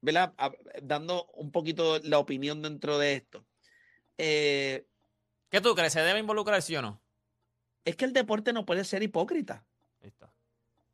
¿verdad? 0.00 0.32
A- 0.38 0.52
Dando 0.82 1.26
un 1.34 1.50
poquito 1.52 1.98
la 2.02 2.18
opinión 2.18 2.62
dentro 2.62 2.98
de 2.98 3.14
esto. 3.14 3.44
eh, 4.18 4.86
¿Qué 5.50 5.60
tú 5.60 5.74
crees? 5.74 5.92
¿Se 5.92 6.00
debe 6.00 6.18
involucrar 6.18 6.62
sí 6.62 6.74
o 6.76 6.82
no? 6.82 7.02
es 7.84 7.94
que 7.94 8.04
el 8.04 8.12
deporte 8.12 8.52
no 8.52 8.64
puede 8.66 8.84
ser 8.84 9.02
hipócrita. 9.04 9.64
Ahí 10.02 10.08
está. 10.08 10.32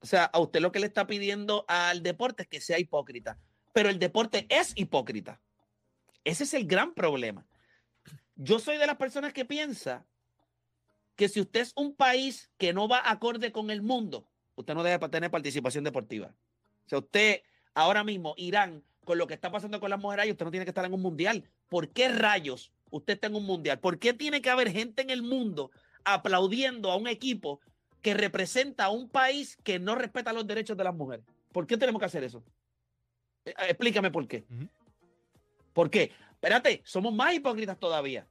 O 0.03 0.07
sea, 0.07 0.25
a 0.25 0.41
usted 0.41 0.61
lo 0.61 0.73
que 0.73 0.81
le 0.81 0.87
está 0.87 1.07
pidiendo 1.07 1.65
al 1.69 2.03
deporte 2.03 2.43
es 2.43 2.49
que 2.49 2.61
sea 2.61 2.79
hipócrita. 2.79 3.39
pero 3.73 3.89
el 3.89 3.99
deporte 3.99 4.47
es 4.51 4.73
hipócrita. 4.77 5.41
Ese 6.25 6.45
es 6.45 6.53
el 6.53 6.67
gran 6.67 6.93
problema. 6.93 7.47
Yo 8.35 8.59
soy 8.59 8.77
de 8.77 8.87
las 8.87 8.97
personas 8.97 9.33
que 9.33 9.47
piensa 9.47 10.05
que 11.17 11.29
si 11.29 11.41
usted 11.41 11.61
es 11.61 11.73
un 11.77 11.95
país 11.95 12.51
que 12.59 12.75
no 12.75 12.87
va 12.87 13.01
acorde 13.11 13.51
con 13.51 13.71
el 13.71 13.81
mundo, 13.81 14.29
usted 14.57 14.75
no 14.75 14.83
debe 14.83 15.09
tener 15.09 15.31
participación 15.31 15.85
deportiva. 15.85 16.35
O 16.85 16.89
sea, 16.89 16.99
usted 16.99 17.43
ahora 17.75 18.05
mismo, 18.05 18.35
Irán, 18.37 18.85
con 19.05 19.17
lo 19.17 19.27
que 19.27 19.35
está 19.35 19.51
pasando 19.51 19.81
con 19.81 19.89
las 19.89 20.01
mujeres, 20.01 20.31
usted 20.31 20.45
no 20.45 20.51
tiene 20.51 20.67
que 20.67 20.71
estar 20.71 20.85
en 20.85 20.93
un 20.93 21.03
mundial. 21.03 21.49
¿Por 21.69 21.89
qué 21.93 22.09
rayos 22.09 22.73
usted 22.91 23.15
está 23.15 23.29
en 23.29 23.37
un 23.37 23.47
mundial? 23.47 23.81
¿Por 23.81 23.99
qué 23.99 24.13
tiene 24.13 24.43
que 24.43 24.51
haber 24.51 24.71
gente 24.71 25.03
en 25.03 25.11
el 25.11 25.23
mundo 25.23 25.71
aplaudiendo 26.05 26.91
a 26.91 26.97
un 26.97 27.07
equipo 27.07 27.61
que 28.03 28.15
representa 28.15 28.85
a 28.87 28.91
un 28.91 29.09
país 29.09 29.57
que 29.63 29.79
no 29.79 29.95
respeta 29.95 30.33
los 30.33 30.47
derechos 30.47 30.77
de 30.77 30.85
las 30.85 30.95
mujeres? 30.95 31.25
¿Por 31.53 31.67
qué 31.67 31.77
tenemos 31.77 32.01
que 32.01 32.07
hacer 32.07 32.25
eso? 32.25 32.43
Eh, 33.45 33.55
Explícame 33.69 34.11
por 34.11 34.27
qué. 34.27 34.45
¿Por 35.73 35.89
qué? 35.91 36.13
Espérate, 36.33 36.83
somos 36.85 37.15
más 37.15 37.33
hipócritas 37.35 37.79
todavía. 37.79 38.27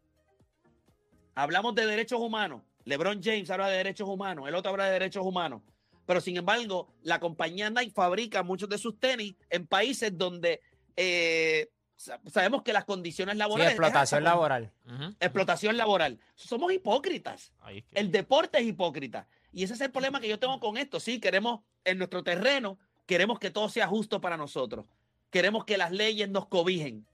Hablamos 1.36 1.74
de 1.76 1.86
derechos 1.86 2.20
humanos. 2.20 2.62
LeBron 2.84 3.22
James 3.24 3.50
habla 3.50 3.68
de 3.70 3.78
derechos 3.78 4.10
humanos, 4.10 4.48
el 4.48 4.56
otro 4.56 4.72
habla 4.72 4.86
de 4.86 4.92
derechos 4.94 5.26
humanos. 5.26 5.62
Pero 6.06 6.20
sin 6.20 6.36
embargo, 6.36 6.94
la 7.04 7.20
compañía 7.20 7.70
Nike 7.70 7.92
fabrica 7.94 8.44
muchos 8.44 8.68
de 8.68 8.78
sus 8.78 9.00
tenis 9.00 9.36
en 9.50 9.68
países 9.68 10.18
donde 10.18 10.60
eh, 10.98 11.70
sa- 11.96 12.20
sabemos 12.30 12.64
que 12.64 12.74
las 12.74 12.84
condiciones 12.86 13.34
Sí, 13.36 13.40
laborales. 13.40 13.68
es 13.74 13.80
explotación 13.80 14.24
laboral. 14.24 14.72
Explotación 15.20 15.78
laboral. 15.78 16.20
Somos 16.36 16.74
hipócritas. 16.74 17.54
Ahí 17.62 17.78
es 17.78 17.86
que- 17.86 18.00
El 18.00 18.12
deporte 18.12 18.58
es 18.60 18.66
hipócrita. 18.66 19.28
Y 19.52 19.64
ese 19.64 19.74
es 19.74 19.82
el 19.82 19.92
problema 19.92 20.20
que 20.20 20.30
yo 20.30 20.40
tengo 20.40 20.60
con 20.60 20.78
esto. 20.78 21.00
Sí, 21.00 21.20
queremos 21.20 21.62
en 21.84 21.98
nuestro 21.98 22.24
terreno, 22.24 22.80
queremos 23.06 23.40
que 23.40 23.52
todo 23.52 23.70
sea 23.70 23.88
justo 23.88 24.22
para 24.22 24.38
nosotros. 24.38 24.86
Queremos 25.30 25.66
que 25.66 25.78
las 25.78 25.92
leyes 25.92 26.30
nos 26.30 26.48
cobijen. 26.48 27.06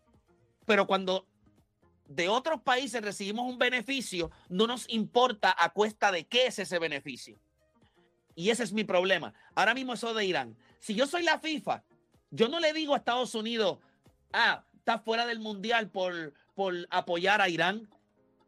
Pero 0.65 0.87
cuando 0.87 1.27
de 2.07 2.29
otros 2.29 2.61
países 2.61 3.01
recibimos 3.01 3.49
un 3.51 3.57
beneficio, 3.57 4.31
no 4.49 4.67
nos 4.67 4.85
importa 4.89 5.55
a 5.57 5.71
cuesta 5.71 6.11
de 6.11 6.25
qué 6.25 6.47
es 6.47 6.59
ese 6.59 6.79
beneficio. 6.79 7.39
Y 8.35 8.49
ese 8.49 8.63
es 8.63 8.73
mi 8.73 8.83
problema. 8.83 9.33
Ahora 9.55 9.73
mismo 9.73 9.93
eso 9.93 10.13
de 10.13 10.25
Irán. 10.25 10.57
Si 10.79 10.93
yo 10.93 11.07
soy 11.07 11.23
la 11.23 11.39
FIFA, 11.39 11.83
yo 12.29 12.49
no 12.49 12.59
le 12.59 12.73
digo 12.73 12.93
a 12.93 12.97
Estados 12.97 13.33
Unidos, 13.33 13.79
ah, 14.31 14.63
está 14.75 14.99
fuera 14.99 15.25
del 15.25 15.39
mundial 15.39 15.89
por, 15.89 16.33
por 16.53 16.75
apoyar 16.91 17.41
a 17.41 17.49
Irán 17.49 17.89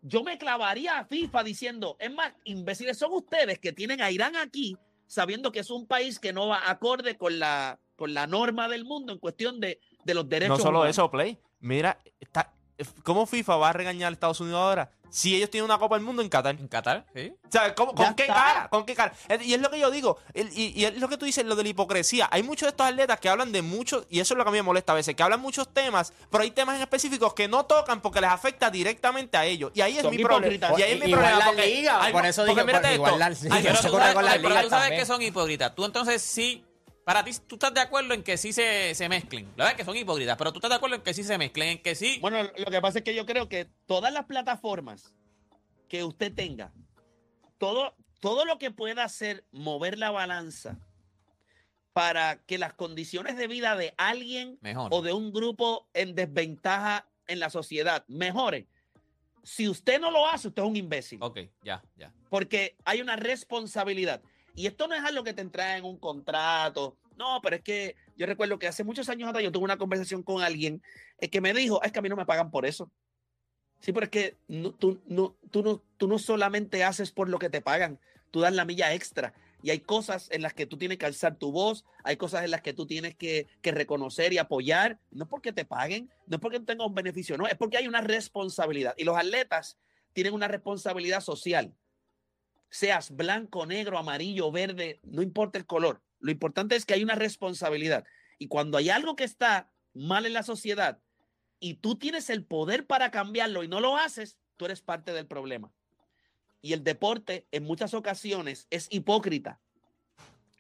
yo 0.01 0.23
me 0.23 0.37
clavaría 0.37 0.99
a 0.99 1.05
FIFA 1.05 1.43
diciendo, 1.43 1.97
es 1.99 2.13
más, 2.13 2.33
imbéciles 2.43 2.97
son 2.97 3.13
ustedes 3.13 3.59
que 3.59 3.73
tienen 3.73 4.01
a 4.01 4.11
Irán 4.11 4.35
aquí 4.35 4.77
sabiendo 5.07 5.51
que 5.51 5.59
es 5.59 5.69
un 5.71 5.87
país 5.87 6.19
que 6.19 6.31
no 6.33 6.47
va 6.47 6.69
acorde 6.69 7.17
con 7.17 7.39
la, 7.39 7.79
con 7.95 8.13
la 8.13 8.27
norma 8.27 8.67
del 8.69 8.85
mundo 8.85 9.11
en 9.11 9.19
cuestión 9.19 9.59
de, 9.59 9.79
de 10.05 10.13
los 10.13 10.29
derechos 10.29 10.57
No 10.59 10.63
solo 10.63 10.77
humanos. 10.79 10.95
eso, 10.95 11.09
Play. 11.09 11.37
Mira, 11.59 11.99
está, 12.19 12.53
¿cómo 13.03 13.25
FIFA 13.25 13.55
va 13.57 13.69
a 13.69 13.73
regañar 13.73 14.09
a 14.09 14.13
Estados 14.13 14.39
Unidos 14.39 14.59
ahora 14.61 14.91
si 15.11 15.35
ellos 15.35 15.49
tienen 15.49 15.65
una 15.65 15.79
Copa 15.79 15.95
del 15.95 16.05
Mundo 16.05 16.21
en 16.21 16.29
Qatar? 16.29 16.55
En 16.59 16.67
Qatar, 16.67 17.05
sí. 17.15 17.33
O 17.47 17.51
sea, 17.51 17.73
¿cómo- 17.73 17.95
¿con 17.95 18.13
qué 18.13 18.23
está. 18.23 18.33
cara? 18.35 18.69
¿Con 18.69 18.85
qué 18.85 18.93
cara? 18.95 19.13
Y 19.43 19.53
es 19.55 19.59
lo 19.61 19.71
que 19.71 19.79
yo 19.79 19.89
digo, 19.89 20.17
y, 20.35 20.79
y 20.79 20.85
es 20.85 20.97
lo 20.99 21.09
que 21.09 21.17
tú 21.17 21.25
dices, 21.25 21.43
lo 21.45 21.55
de 21.55 21.63
la 21.63 21.69
hipocresía. 21.69 22.27
Hay 22.31 22.43
muchos 22.43 22.67
de 22.67 22.69
estos 22.69 22.85
atletas 22.85 23.19
que 23.19 23.27
hablan 23.27 23.51
de 23.51 23.61
muchos, 23.63 24.05
y 24.09 24.19
eso 24.19 24.33
es 24.33 24.37
lo 24.37 24.43
que 24.43 24.49
a 24.49 24.51
mí 24.51 24.59
me 24.59 24.63
molesta 24.63 24.91
a 24.91 24.95
veces, 24.95 25.15
que 25.15 25.23
hablan 25.23 25.39
muchos 25.41 25.73
temas, 25.73 26.13
pero 26.29 26.43
hay 26.43 26.51
temas 26.51 26.75
en 26.75 26.81
específicos 26.81 27.33
que 27.33 27.47
no 27.47 27.65
tocan 27.65 28.01
porque 28.01 28.21
les 28.21 28.29
afecta 28.29 28.69
directamente 28.69 29.35
a 29.35 29.45
ellos. 29.45 29.71
Y 29.73 29.81
ahí 29.81 29.97
es 29.97 30.03
Son 30.03 30.11
mi 30.15 30.23
problema. 30.23 30.69
Y 30.77 30.81
ahí 30.83 30.91
es 30.93 30.99
mi 30.99 31.07
Igual 31.07 31.21
problema. 31.21 31.39
la 31.39 31.45
porque 31.47 31.65
liga, 31.65 32.03
hay- 32.03 32.13
por 32.13 32.25
eso 32.27 32.45
porque 32.45 32.53
dije, 32.61 32.65
mírate 32.67 32.81
por- 32.83 32.91
esto. 32.91 33.15
igual 33.15 33.19
la- 33.19 33.25
Ay, 33.55 33.63
pero 33.63 33.75
tú 33.81 33.81
sabes, 33.97 34.13
con 34.13 34.25
las 34.25 34.33
ay, 34.35 34.39
pero 34.39 34.49
ligas 34.49 34.63
tú 34.63 34.69
sabes 34.69 34.83
también. 34.85 35.01
que 35.01 35.05
son 35.07 35.21
hipócritas. 35.23 35.75
Tú 35.75 35.85
entonces 35.85 36.21
sí, 36.21 36.63
para 37.09 37.23
ti, 37.23 37.31
tú 37.47 37.55
estás 37.55 37.73
de 37.73 37.81
acuerdo 37.81 38.13
en 38.13 38.21
que 38.21 38.37
sí 38.37 38.53
se, 38.53 38.93
se 38.93 39.09
mezclen. 39.09 39.45
La 39.55 39.63
verdad 39.63 39.71
es 39.71 39.77
que 39.77 39.83
son 39.83 39.97
hipócritas, 39.97 40.37
pero 40.37 40.53
tú 40.53 40.59
estás 40.59 40.69
de 40.69 40.75
acuerdo 40.75 40.97
en 40.97 41.01
que 41.01 41.15
sí 41.15 41.23
se 41.23 41.39
mezclen, 41.39 41.69
en 41.69 41.81
que 41.81 41.95
sí. 41.95 42.19
Bueno, 42.21 42.43
lo 42.43 42.65
que 42.65 42.81
pasa 42.81 42.99
es 42.99 43.03
que 43.03 43.15
yo 43.15 43.25
creo 43.25 43.49
que 43.49 43.65
todas 43.87 44.13
las 44.13 44.25
plataformas 44.25 45.15
que 45.87 46.03
usted 46.03 46.31
tenga, 46.31 46.71
todo, 47.57 47.95
todo 48.19 48.45
lo 48.45 48.59
que 48.59 48.69
pueda 48.69 49.05
hacer 49.05 49.43
mover 49.51 49.97
la 49.97 50.11
balanza 50.11 50.77
para 51.93 52.43
que 52.43 52.59
las 52.59 52.75
condiciones 52.75 53.37
de 53.37 53.47
vida 53.47 53.75
de 53.75 53.95
alguien 53.97 54.59
Mejor. 54.61 54.89
o 54.91 55.01
de 55.01 55.11
un 55.11 55.33
grupo 55.33 55.87
en 55.95 56.13
desventaja 56.13 57.07
en 57.25 57.39
la 57.39 57.49
sociedad 57.49 58.05
mejore. 58.07 58.67
Si 59.41 59.67
usted 59.67 59.99
no 59.99 60.11
lo 60.11 60.27
hace, 60.27 60.49
usted 60.49 60.61
es 60.61 60.69
un 60.69 60.75
imbécil. 60.75 61.17
Ok, 61.23 61.39
ya, 61.63 61.81
ya. 61.95 62.13
Porque 62.29 62.75
hay 62.85 63.01
una 63.01 63.15
responsabilidad. 63.15 64.21
Y 64.55 64.67
esto 64.67 64.87
no 64.87 64.95
es 64.95 65.03
algo 65.03 65.23
que 65.23 65.33
te 65.33 65.41
entra 65.41 65.77
en 65.77 65.85
un 65.85 65.97
contrato. 65.97 66.97
No, 67.17 67.39
pero 67.41 67.57
es 67.57 67.61
que 67.61 67.95
yo 68.15 68.25
recuerdo 68.25 68.59
que 68.59 68.67
hace 68.67 68.83
muchos 68.83 69.09
años 69.09 69.29
atrás 69.29 69.43
yo 69.43 69.51
tuve 69.51 69.65
una 69.65 69.77
conversación 69.77 70.23
con 70.23 70.41
alguien 70.41 70.81
eh, 71.19 71.29
que 71.29 71.41
me 71.41 71.53
dijo, 71.53 71.81
es 71.83 71.91
que 71.91 71.99
a 71.99 72.01
mí 72.01 72.09
no 72.09 72.15
me 72.15 72.25
pagan 72.25 72.51
por 72.51 72.65
eso. 72.65 72.91
Sí, 73.79 73.93
pero 73.93 74.05
es 74.05 74.09
que 74.09 74.37
tú, 74.79 75.01
no, 75.07 75.35
tú, 75.51 75.63
no, 75.63 75.83
tú 75.97 76.07
no 76.07 76.19
solamente 76.19 76.83
haces 76.83 77.11
por 77.11 77.29
lo 77.29 77.39
que 77.39 77.49
te 77.49 77.61
pagan, 77.61 77.99
tú 78.31 78.41
das 78.41 78.53
la 78.53 78.65
milla 78.65 78.93
extra. 78.93 79.33
Y 79.61 79.71
hay 79.71 79.79
cosas 79.79 80.29
en 80.31 80.41
las 80.41 80.53
que 80.53 80.65
tú 80.65 80.77
tienes 80.77 80.97
que 80.97 81.05
alzar 81.05 81.35
tu 81.35 81.51
voz, 81.51 81.85
hay 82.03 82.15
cosas 82.15 82.45
en 82.45 82.51
las 82.51 82.61
que 82.61 82.73
tú 82.73 82.85
tienes 82.85 83.15
que, 83.15 83.47
que 83.61 83.71
reconocer 83.71 84.31
y 84.31 84.37
apoyar. 84.37 84.99
No 85.11 85.25
es 85.25 85.29
porque 85.29 85.51
te 85.51 85.65
paguen, 85.65 86.09
no 86.27 86.37
es 86.37 86.41
porque 86.41 86.59
tengas 86.59 86.87
un 86.87 86.95
beneficio, 86.95 87.37
no, 87.37 87.47
es 87.47 87.55
porque 87.55 87.77
hay 87.77 87.87
una 87.87 88.01
responsabilidad. 88.01 88.93
Y 88.97 89.03
los 89.03 89.17
atletas 89.17 89.77
tienen 90.13 90.33
una 90.33 90.47
responsabilidad 90.47 91.21
social. 91.21 91.73
Seas 92.69 93.15
blanco, 93.15 93.65
negro, 93.65 93.97
amarillo, 93.97 94.51
verde, 94.51 94.99
no 95.03 95.21
importa 95.21 95.57
el 95.57 95.65
color. 95.65 96.01
Lo 96.19 96.31
importante 96.31 96.75
es 96.75 96.85
que 96.85 96.93
hay 96.93 97.03
una 97.03 97.15
responsabilidad. 97.15 98.05
Y 98.37 98.47
cuando 98.47 98.77
hay 98.77 98.89
algo 98.89 99.15
que 99.15 99.23
está 99.23 99.71
mal 99.93 100.25
en 100.25 100.33
la 100.33 100.43
sociedad 100.43 100.99
y 101.59 101.75
tú 101.75 101.95
tienes 101.95 102.29
el 102.29 102.45
poder 102.45 102.85
para 102.85 103.11
cambiarlo 103.11 103.63
y 103.63 103.67
no 103.67 103.79
lo 103.79 103.97
haces, 103.97 104.37
tú 104.57 104.65
eres 104.65 104.81
parte 104.81 105.13
del 105.13 105.27
problema. 105.27 105.71
Y 106.61 106.73
el 106.73 106.83
deporte 106.83 107.47
en 107.51 107.63
muchas 107.63 107.93
ocasiones 107.93 108.67
es 108.69 108.87
hipócrita. 108.91 109.59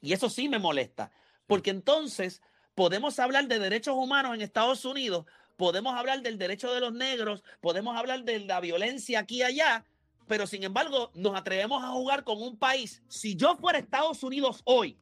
Y 0.01 0.13
eso 0.13 0.29
sí 0.29 0.47
me 0.47 0.59
molesta, 0.59 1.11
porque 1.45 1.71
entonces 1.71 2.41
podemos 2.73 3.19
hablar 3.19 3.47
de 3.47 3.59
derechos 3.59 3.95
humanos 3.95 4.33
en 4.33 4.41
Estados 4.41 4.85
Unidos, 4.85 5.25
podemos 5.57 5.93
hablar 5.93 6.21
del 6.21 6.37
derecho 6.37 6.73
de 6.73 6.79
los 6.79 6.93
negros, 6.93 7.43
podemos 7.59 7.97
hablar 7.97 8.23
de 8.23 8.39
la 8.39 8.61
violencia 8.61 9.19
aquí 9.19 9.37
y 9.37 9.43
allá, 9.43 9.85
pero 10.29 10.45
sin 10.45 10.63
embargo 10.63 11.09
nos 11.15 11.35
atrevemos 11.35 11.83
a 11.83 11.89
jugar 11.89 12.23
con 12.23 12.39
un 12.39 12.55
país. 12.55 13.01
Si 13.07 13.35
yo 13.35 13.57
fuera 13.57 13.79
Estados 13.79 14.21
Unidos 14.21 14.61
hoy 14.63 14.95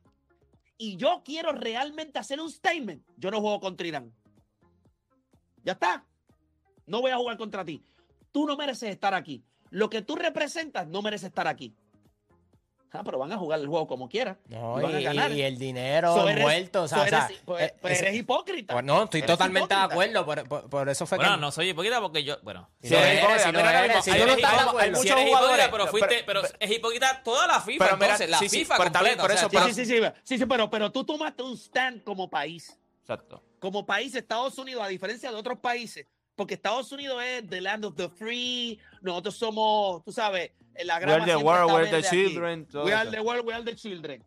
y 0.78 0.96
yo 0.96 1.22
quiero 1.26 1.52
realmente 1.52 2.18
hacer 2.18 2.40
un 2.40 2.50
statement, 2.50 3.06
yo 3.18 3.30
no 3.30 3.42
juego 3.42 3.60
contra 3.60 3.86
Irán. 3.86 4.14
Ya 5.66 5.74
está. 5.74 6.06
No 6.86 7.02
voy 7.02 7.12
a 7.12 7.18
jugar 7.18 7.36
contra 7.38 7.66
ti. 7.66 7.84
Tú 8.32 8.48
no 8.48 8.56
mereces 8.56 8.90
estar 8.90 9.14
aquí. 9.14 9.44
Lo 9.70 9.90
que 9.90 10.02
tú 10.02 10.16
representas 10.16 10.88
no 10.88 11.02
merece 11.02 11.28
estar 11.28 11.46
aquí. 11.46 11.76
Ah, 12.94 13.04
pero 13.04 13.20
van 13.20 13.32
a 13.32 13.38
jugar 13.38 13.60
el 13.60 13.68
juego 13.68 13.86
como 13.86 14.08
quieran. 14.08 14.40
No, 14.48 14.80
y 14.80 14.84
van 14.84 14.96
a 14.96 15.00
ganar. 15.02 15.32
y 15.32 15.42
el 15.42 15.58
dinero 15.58 16.14
So, 16.16 16.24
eres- 16.30 16.38
envuelto. 16.38 16.84
O 16.84 16.88
sea, 16.88 16.98
so, 17.00 17.04
o 17.04 17.08
sea, 17.08 17.26
eres, 17.26 17.42
pues, 17.46 17.64
eh, 17.64 17.76
pues 17.82 18.02
eres 18.02 18.16
hipócrita. 18.16 18.74
pues 18.74 18.86
no, 18.86 19.04
estoy 19.04 19.20
Eres 19.20 19.32
totalmente 19.32 19.76
de 19.76 19.82
hipócrita. 19.82 19.94
acuerdo. 19.94 20.26
Por, 20.26 20.48
por- 20.48 20.70
por 20.70 20.90
eso 20.90 21.06
fue 21.06 21.18
Bueno, 21.18 21.36
que. 21.36 21.42
no 21.42 21.52
soy 21.52 21.70
hipócrita 21.70 22.00
porque 22.02 22.24
yo, 22.24 22.38
bueno. 22.44 22.70
Si 22.82 22.88
Sí, 22.88 22.96
es 22.96 23.02
eres, 23.02 23.18
hipócrita, 23.20 23.44
si 23.44 23.52
mira, 23.52 23.86
eres, 23.86 24.04
si 24.06 24.12
no 24.12 24.18
hipócrita, 24.18 24.52
de 24.52 24.58
acuerdo. 24.60 24.90
muchos 24.92 25.02
Si 25.04 25.10
eres 25.10 25.28
hipócrita, 25.28 25.72
pero 25.72 25.88
fuiste, 25.88 26.24
pero, 26.26 26.42
pero- 26.42 26.54
es 26.60 26.72
hipócrita 26.72 27.22
toda 27.24 27.48
la 27.48 27.62
FIFA, 27.62 27.86
Pero 27.86 27.98
mira, 27.98 28.06
entonces, 28.08 28.30
la 28.30 28.40
sí, 28.40 28.50
sí, 28.50 28.60
FIFA 28.60 28.76
bien, 28.78 28.94
completa, 28.94 29.22
por 29.22 29.32
o 29.32 29.34
sea, 29.38 29.48
eso, 29.48 29.50
Sí, 29.68 29.74
sí, 29.74 29.86
sí, 29.86 29.98
sí, 30.02 30.08
sí, 30.24 30.38
sí, 30.38 30.46
pero, 30.46 30.70
pero 30.70 30.92
tú 30.92 31.04
tomaste 31.04 31.44
un 31.44 31.54
stand 31.58 32.04
como 32.04 32.30
país. 32.30 32.80
Exacto. 33.02 33.44
Como 33.60 33.86
país, 33.86 34.16
Estados 34.16 34.58
Unidos, 34.58 34.84
a 34.84 34.88
diferencia 34.88 35.30
de 35.30 35.36
otros 35.36 35.60
países, 35.60 36.06
porque 36.36 36.54
Estados 36.54 36.92
Unidos 36.92 37.22
es 37.24 37.50
the 37.50 37.60
land 37.62 37.84
of 37.86 37.96
the 37.96 38.08
free, 38.10 38.80
nosotros 39.02 39.36
somos, 39.36 40.04
tú 40.04 40.12
sabes, 40.12 40.52
la 40.86 40.96
We 40.96 41.02
grama 41.02 41.24
are 41.24 41.32
the 41.32 41.38
world, 41.38 41.70
está 41.72 41.76
we 41.76 41.82
are 41.88 42.02
the 42.02 42.10
children. 42.10 42.66
todo 42.68 42.84
We 42.86 42.94
are 42.94 43.10
the 43.10 43.20
world, 43.22 43.46
we 43.46 43.54
are 43.54 43.64
the 43.64 43.76
children. 43.76 44.24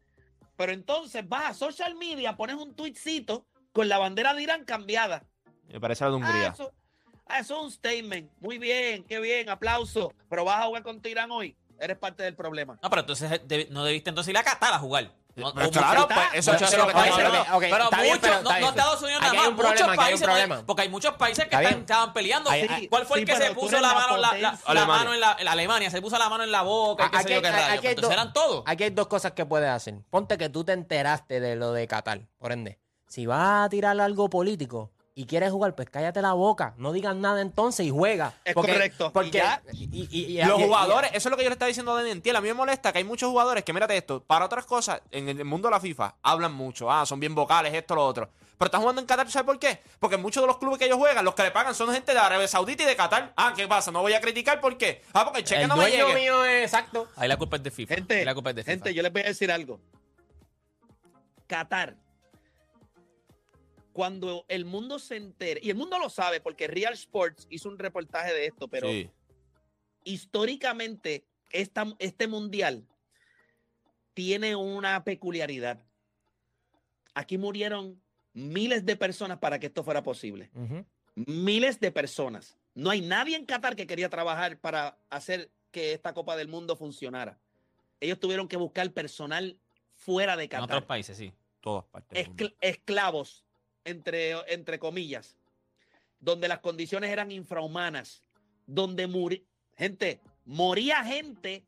Pero 0.56 0.72
entonces 0.72 1.26
vas 1.28 1.50
a 1.50 1.54
social 1.54 1.94
media, 1.94 2.36
pones 2.36 2.56
un 2.56 2.74
tweetcito 2.74 3.46
con 3.72 3.88
la 3.88 3.98
bandera 3.98 4.34
de 4.34 4.42
Irán 4.42 4.64
cambiada. 4.64 5.24
Me 5.68 5.80
parece 5.80 6.04
la 6.04 6.10
de 6.10 6.16
Ah, 6.16 6.18
Hungría. 6.18 6.48
eso, 6.48 6.72
ah, 7.26 7.38
eso 7.38 7.56
es 7.56 7.62
un 7.64 7.70
statement. 7.70 8.30
Muy 8.40 8.58
bien, 8.58 9.04
qué 9.04 9.20
bien, 9.20 9.48
aplauso. 9.48 10.12
Pero 10.28 10.44
vas 10.44 10.62
a 10.62 10.66
jugar 10.66 10.82
contra 10.82 11.10
Irán 11.10 11.30
hoy. 11.30 11.56
Eres 11.78 11.96
parte 11.96 12.22
del 12.24 12.34
problema. 12.34 12.78
No, 12.82 12.90
pero 12.90 13.00
entonces 13.00 13.40
no 13.70 13.84
debiste 13.84 14.10
entonces 14.10 14.30
ir 14.30 14.36
a 14.36 14.42
Qatar 14.42 14.74
a 14.74 14.78
jugar. 14.78 15.10
No, 15.36 15.52
claro, 15.70 16.08
pues, 16.08 16.18
eso- 16.34 16.52
es 16.52 16.60
lo 16.60 16.86
que 16.86 16.90
estamos 16.90 17.16
pero- 17.16 17.30
bien, 17.30 17.42
muchos, 17.42 18.18
pero 18.20 18.42
no, 18.42 18.60
no. 18.60 18.68
Estados 18.68 19.02
Unidos 19.02 19.20
nada 19.22 19.34
más, 19.34 19.48
un 19.48 19.56
problema, 19.56 19.80
muchos 19.86 19.96
países, 19.96 20.22
problema. 20.26 20.62
porque 20.66 20.82
hay 20.82 20.88
muchos 20.88 21.14
países 21.14 21.44
que 21.46 21.54
Está 21.56 21.62
están- 21.62 21.80
estaban 21.80 22.12
peleando. 22.12 22.50
Hay- 22.50 22.62
Sí, 22.62 22.66
hay- 22.70 22.88
¿Cuál 22.88 23.06
fue 23.06 23.16
sí, 23.18 23.22
el 23.22 23.28
que 23.28 23.36
se 23.36 23.54
puso 23.54 23.72
la 23.76 23.80
la 23.80 23.94
mano, 23.94 24.16
la, 24.16 24.58
la- 24.74 24.86
mano 24.86 25.14
en 25.14 25.20
la, 25.20 25.36
en 25.38 25.48
Alemania, 25.48 25.90
se 25.90 26.02
puso 26.02 26.18
la 26.18 26.28
mano 26.28 26.44
en 26.44 26.52
la 26.52 26.62
boca 26.62 27.06
y 27.06 27.10
qué 27.10 27.16
Aquí 27.16 27.24
sé 27.24 27.30
yo 27.30 27.36
hay- 27.36 27.42
qué 27.42 27.48
aquí 27.48 27.56
rayo. 27.58 27.70
hay 27.70 27.76
Entonces 27.88 28.02
dos- 28.02 28.12
eran 28.12 28.32
todos. 28.32 28.62
Aquí 28.66 28.84
hay 28.84 28.90
dos 28.90 29.06
cosas 29.06 29.32
que 29.32 29.46
puedes 29.46 29.68
hacer. 29.70 29.94
Ponte 30.10 30.36
que 30.36 30.48
tú 30.48 30.64
te 30.64 30.72
enteraste 30.72 31.40
de 31.40 31.56
lo 31.56 31.72
de 31.72 31.86
Qatar, 31.86 32.20
por 32.38 32.52
ende. 32.52 32.78
Si 33.08 33.26
vas 33.26 33.66
a 33.66 33.68
tirar 33.68 34.00
algo 34.00 34.28
político 34.30 34.90
y 35.20 35.26
quieres 35.26 35.50
jugar, 35.52 35.74
pues 35.74 35.90
cállate 35.90 36.22
la 36.22 36.32
boca. 36.32 36.74
No 36.78 36.92
digas 36.92 37.14
nada 37.14 37.40
entonces 37.42 37.84
y 37.86 37.90
juega. 37.90 38.32
Es 38.44 38.54
Porque- 38.54 38.72
correcto. 38.72 39.06
Y 39.08 39.10
Porque 39.10 39.30
ya- 39.32 39.62
y- 39.72 39.84
y- 40.10 40.38
y- 40.38 40.44
Los 40.44 40.58
y- 40.58 40.62
y- 40.62 40.64
jugadores, 40.66 41.10
eso 41.12 41.28
es 41.28 41.30
lo 41.30 41.36
que 41.36 41.42
yo 41.44 41.50
le 41.50 41.54
estaba 41.54 41.68
diciendo 41.68 41.92
a 41.92 42.02
Daniel. 42.02 42.36
A 42.36 42.40
mí 42.40 42.48
me 42.48 42.54
molesta 42.54 42.92
que 42.92 42.98
hay 42.98 43.04
muchos 43.04 43.28
jugadores 43.28 43.64
que, 43.64 43.72
mírate 43.72 43.96
esto, 43.96 44.22
para 44.22 44.44
otras 44.46 44.64
cosas, 44.66 45.02
en 45.10 45.28
el 45.28 45.44
mundo 45.44 45.68
de 45.68 45.74
la 45.74 45.80
FIFA, 45.80 46.14
hablan 46.22 46.52
mucho. 46.54 46.90
Ah, 46.90 47.04
son 47.06 47.20
bien 47.20 47.34
vocales, 47.34 47.74
esto, 47.74 47.94
lo 47.94 48.06
otro. 48.06 48.30
Pero 48.56 48.66
están 48.66 48.80
jugando 48.82 49.00
en 49.00 49.06
Qatar, 49.06 49.30
¿sabes 49.30 49.46
por 49.46 49.58
qué? 49.58 49.80
Porque 49.98 50.16
muchos 50.18 50.42
de 50.42 50.46
los 50.46 50.58
clubes 50.58 50.78
que 50.78 50.84
ellos 50.84 50.98
juegan, 50.98 51.24
los 51.24 51.34
que 51.34 51.42
le 51.42 51.50
pagan 51.50 51.74
son 51.74 51.92
gente 51.92 52.12
de 52.12 52.18
Arabia 52.18 52.46
Saudita 52.46 52.82
y 52.82 52.86
de 52.86 52.94
Qatar. 52.96 53.32
Ah, 53.36 53.54
¿qué 53.56 53.66
pasa? 53.66 53.90
No 53.90 54.02
voy 54.02 54.12
a 54.12 54.20
criticar, 54.20 54.60
¿por 54.60 54.76
qué? 54.76 55.02
Ah, 55.12 55.24
porque 55.24 55.40
el 55.40 55.44
cheque 55.46 55.62
el 55.62 55.68
no 55.68 55.76
me 55.76 55.88
dueño 55.88 56.08
llegue. 56.08 56.20
mío 56.20 56.44
es 56.44 56.64
exacto. 56.64 57.08
Ahí 57.16 57.26
la 57.28 57.36
culpa 57.38 57.56
es 57.56 57.62
de 57.62 57.70
FIFA. 57.70 57.94
Gente, 57.94 58.18
Ahí 58.18 58.24
la 58.24 58.34
culpa 58.34 58.50
es 58.50 58.56
de 58.56 58.62
FIFA. 58.62 58.72
gente, 58.72 58.94
yo 58.94 59.02
les 59.02 59.12
voy 59.12 59.22
a 59.22 59.26
decir 59.26 59.50
algo. 59.52 59.80
Qatar. 61.46 61.96
Cuando 64.00 64.46
el 64.48 64.64
mundo 64.64 64.98
se 64.98 65.16
entere, 65.16 65.60
y 65.62 65.68
el 65.68 65.76
mundo 65.76 65.98
lo 65.98 66.08
sabe 66.08 66.40
porque 66.40 66.66
Real 66.66 66.94
Sports 66.94 67.46
hizo 67.50 67.68
un 67.68 67.78
reportaje 67.78 68.32
de 68.32 68.46
esto, 68.46 68.66
pero 68.66 68.88
Sí. 68.88 69.10
históricamente 70.04 71.22
esta, 71.50 71.84
este 71.98 72.26
mundial 72.26 72.86
tiene 74.14 74.56
una 74.56 75.04
peculiaridad. 75.04 75.84
Aquí 77.12 77.36
murieron 77.36 78.00
miles 78.32 78.86
de 78.86 78.96
personas 78.96 79.36
para 79.38 79.58
que 79.58 79.66
esto 79.66 79.84
fuera 79.84 80.02
posible. 80.02 80.48
Miles 81.14 81.78
de 81.78 81.92
personas. 81.92 82.56
No 82.74 82.88
hay 82.88 83.02
nadie 83.02 83.36
en 83.36 83.44
Qatar 83.44 83.76
que 83.76 83.86
quería 83.86 84.08
trabajar 84.08 84.56
para 84.60 84.96
hacer 85.10 85.50
que 85.72 85.92
esta 85.92 86.14
Copa 86.14 86.36
del 86.36 86.48
Mundo 86.48 86.74
funcionara. 86.74 87.38
Ellos 88.00 88.18
tuvieron 88.18 88.48
que 88.48 88.56
buscar 88.56 88.90
personal 88.92 89.58
fuera 89.92 90.38
de 90.38 90.44
En 90.44 90.48
Qatar. 90.48 90.64
otros 90.64 90.84
países, 90.84 91.18
sí. 91.18 91.34
Todas 91.60 91.84
partes. 91.84 92.26
Escl- 92.26 92.54
esclavos, 92.62 93.44
entre, 93.84 94.32
entre 94.52 94.78
comillas, 94.78 95.36
donde 96.20 96.48
las 96.48 96.58
condiciones 96.60 97.10
eran 97.10 97.30
infrahumanas, 97.30 98.22
donde 98.66 99.06
muri 99.06 99.44
gente, 99.76 100.20
moría 100.44 101.02
gente, 101.04 101.64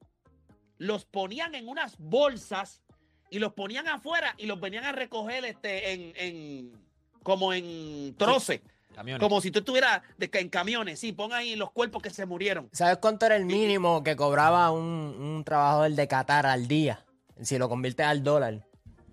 los 0.79 1.05
ponían 1.05 1.55
en 1.55 1.69
unas 1.69 1.97
bolsas 1.99 2.83
y 3.31 3.39
los 3.39 3.53
ponían 3.55 3.89
afuera 3.89 4.35
y 4.37 4.47
los 4.47 4.61
venían 4.61 4.85
a 4.85 4.93
recoger 4.93 5.45
este, 5.45 5.93
en, 5.93 6.13
en- 6.17 6.83
como 7.23 7.55
en 7.55 8.15
troce, 8.19 8.63
Camiones. 8.95 9.21
como 9.23 9.41
si 9.41 9.51
tú 9.53 9.61
estuvieras 9.61 10.03
de, 10.19 10.29
en 10.35 10.49
camiones. 10.49 10.99
Sí, 10.99 11.13
pon 11.13 11.33
ahí 11.33 11.55
los 11.57 11.71
cuerpos 11.71 12.03
que 12.03 12.11
se 12.11 12.27
murieron. 12.27 12.69
¿Sabes 12.73 12.99
cuánto 12.99 13.25
era 13.27 13.37
el 13.37 13.47
mínimo 13.47 14.03
que 14.03 14.17
cobraba 14.17 14.71
un, 14.73 14.83
un 14.83 15.45
trabajador 15.45 15.93
de 15.93 16.09
Qatar 16.09 16.47
al 16.47 16.67
día? 16.67 17.07
Si 17.41 17.57
lo 17.59 17.69
conviertes 17.69 18.05
al 18.07 18.23
dólar. 18.25 18.67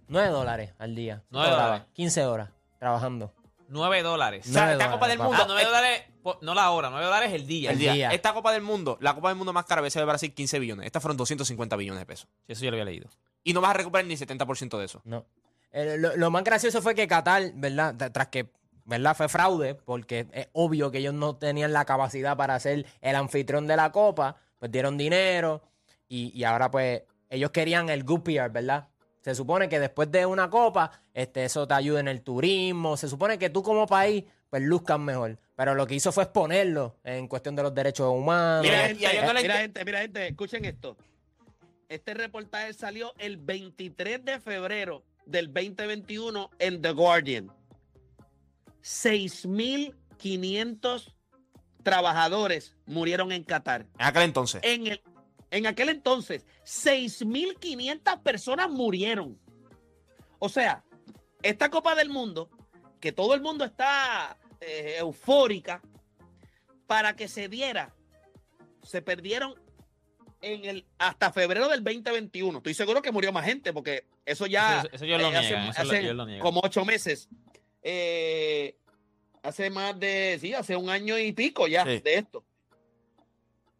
9 0.08 0.30
dólares 0.30 0.74
al 0.80 0.96
día. 0.96 1.24
Nueve 1.30 1.50
Cobraba. 1.50 1.68
dólares. 1.68 1.88
15 1.94 2.26
horas 2.26 2.50
trabajando. 2.80 3.34
9 3.68 4.02
dólares. 4.02 4.48
O 4.48 4.52
sea, 4.52 4.62
Nueve 4.64 4.72
esta 4.74 4.86
dólares, 4.86 4.96
Copa 4.96 5.08
del. 5.08 5.20
Mundo. 5.20 5.38
Ah, 5.44 5.46
9 5.48 5.64
dólares, 5.64 6.04
po- 6.24 6.40
no 6.42 6.56
la 6.56 6.72
hora, 6.72 6.90
9 6.90 7.06
dólares 7.06 7.34
el 7.34 7.46
día. 7.46 7.70
el 7.70 7.76
el 7.76 7.80
día. 7.80 7.94
día. 7.94 8.10
Esta 8.12 8.34
Copa 8.34 8.52
del 8.52 8.64
Mundo, 8.64 8.98
la 9.00 9.14
Copa 9.14 9.28
del 9.30 9.38
Mundo 9.38 9.54
más 9.54 9.66
cara 9.66 9.80
a 9.80 9.84
veces 9.84 10.00
de 10.02 10.06
Brasil, 10.06 10.34
15 10.34 10.58
billones. 10.60 10.86
Estas 10.88 11.02
fueron 11.04 11.18
250 11.18 11.76
billones 11.76 12.00
de 12.00 12.06
pesos. 12.08 12.28
Sí, 12.48 12.54
eso 12.54 12.66
yo 12.66 12.72
lo 12.72 12.76
había 12.76 12.86
leído. 12.86 13.10
Y 13.44 13.54
no 13.54 13.62
vas 13.62 13.70
a 13.72 13.74
recuperar 13.74 14.06
ni 14.08 14.16
70% 14.16 14.78
de 14.80 14.86
eso. 14.86 15.02
No. 15.06 15.24
Eh, 15.72 15.98
lo, 16.00 16.16
lo 16.18 16.32
más 16.32 16.44
gracioso 16.44 16.82
fue 16.82 16.96
que 16.96 17.08
Qatar, 17.08 17.52
¿verdad? 17.54 18.12
Tras 18.12 18.28
que, 18.30 18.50
¿verdad? 18.86 19.16
Fue 19.16 19.30
fraude, 19.30 19.76
porque 19.76 20.26
es 20.34 20.48
obvio 20.54 20.90
que 20.90 20.98
ellos 20.98 21.14
no 21.14 21.36
tenían 21.36 21.72
la 21.72 21.86
capacidad 21.86 22.36
para 22.36 22.60
ser 22.60 22.88
el 23.02 23.16
anfitrión 23.16 23.68
de 23.68 23.76
la 23.76 23.92
copa, 23.92 24.36
pues 24.58 24.72
dieron 24.72 24.98
dinero 24.98 25.62
y, 26.08 26.32
y 26.36 26.44
ahora 26.44 26.72
pues 26.72 27.04
ellos 27.30 27.52
querían 27.52 27.90
el 27.90 28.04
good 28.04 28.22
PR, 28.22 28.50
¿verdad? 28.50 28.88
Se 29.22 29.36
supone 29.36 29.68
que 29.68 29.80
después 29.80 30.12
de 30.12 30.26
una 30.26 30.50
copa, 30.50 30.92
este, 31.14 31.44
eso 31.46 31.68
te 31.68 31.74
ayuda 31.74 32.00
en 32.00 32.08
el 32.08 32.22
turismo, 32.22 32.96
se 32.98 33.10
supone 33.10 33.38
que 33.38 33.50
tú 33.50 33.62
como 33.64 33.86
país, 33.86 34.24
pues 34.50 34.64
luzcas 34.64 35.00
mejor. 35.00 35.38
Pero 35.56 35.76
lo 35.76 35.86
que 35.86 35.96
hizo 35.96 36.12
fue 36.12 36.24
exponerlo 36.24 36.96
en 37.04 37.28
cuestión 37.28 37.56
de 37.56 37.64
los 37.64 37.76
derechos 37.76 38.10
humanos. 38.10 38.64
Mira, 38.64 38.88
Mira, 38.94 39.10
gente, 39.10 39.22
no 39.22 39.28
mira, 39.28 39.42
inte- 39.42 39.58
gente, 39.58 39.86
mira, 39.86 40.00
gente, 40.02 40.28
escuchen 40.28 40.66
esto. 40.66 40.98
Este 41.90 42.14
reportaje 42.14 42.74
salió 42.74 43.14
el 43.18 43.38
23 43.38 44.24
de 44.24 44.40
febrero 44.40 45.04
del 45.26 45.48
2021 45.54 46.50
en 46.60 46.82
The 46.82 46.92
Guardian. 46.92 47.52
6.500 48.82 51.14
trabajadores 51.84 52.76
murieron 52.86 53.32
en 53.32 53.44
Qatar. 53.44 53.86
En 53.98 54.06
aquel 54.06 54.24
entonces. 54.24 54.62
En, 54.64 54.88
el, 54.88 55.02
en 55.52 55.68
aquel 55.68 55.90
entonces, 55.90 56.46
6.500 56.66 58.22
personas 58.22 58.70
murieron. 58.70 59.40
O 60.40 60.50
sea, 60.50 60.84
esta 61.42 61.70
Copa 61.70 61.96
del 61.96 62.10
Mundo, 62.10 62.50
que 63.00 63.12
todo 63.12 63.34
el 63.34 63.42
mundo 63.42 63.66
está 63.66 64.38
eh, 64.62 64.96
eufórica, 65.00 65.82
para 66.88 67.16
que 67.16 67.28
se 67.28 67.48
diera, 67.50 67.94
se 68.84 69.02
perdieron 69.02 69.54
en 70.42 70.66
el 70.66 70.86
hasta 70.98 71.32
febrero 71.32 71.68
del 71.68 71.84
2021. 71.84 72.58
Estoy 72.60 72.74
seguro 72.74 73.02
que 73.02 73.12
murió 73.12 73.32
más 73.34 73.46
gente, 73.46 73.74
porque 73.74 74.06
eso 74.26 74.46
ya 74.48 74.80
Eso, 74.80 74.90
eso 74.94 75.06
ellos 75.06 75.22
lo 75.22 75.32
eh, 75.32 75.36
hace-. 75.38 75.48
Eso 75.56 75.84
lo- 75.84 75.90
hace 75.92 76.14
lo 76.14 76.26
niegan. 76.26 76.42
como 76.42 76.62
ocho 76.64 76.86
meses. 76.86 77.28
Eh, 77.84 78.76
hace 79.44 79.70
más 79.70 80.00
de, 80.00 80.38
sí, 80.40 80.54
hace 80.54 80.76
un 80.76 80.90
año 80.90 81.18
y 81.18 81.32
pico 81.34 81.68
ya 81.68 81.84
Sí. 81.86 82.00
de 82.00 82.16
esto. 82.16 82.44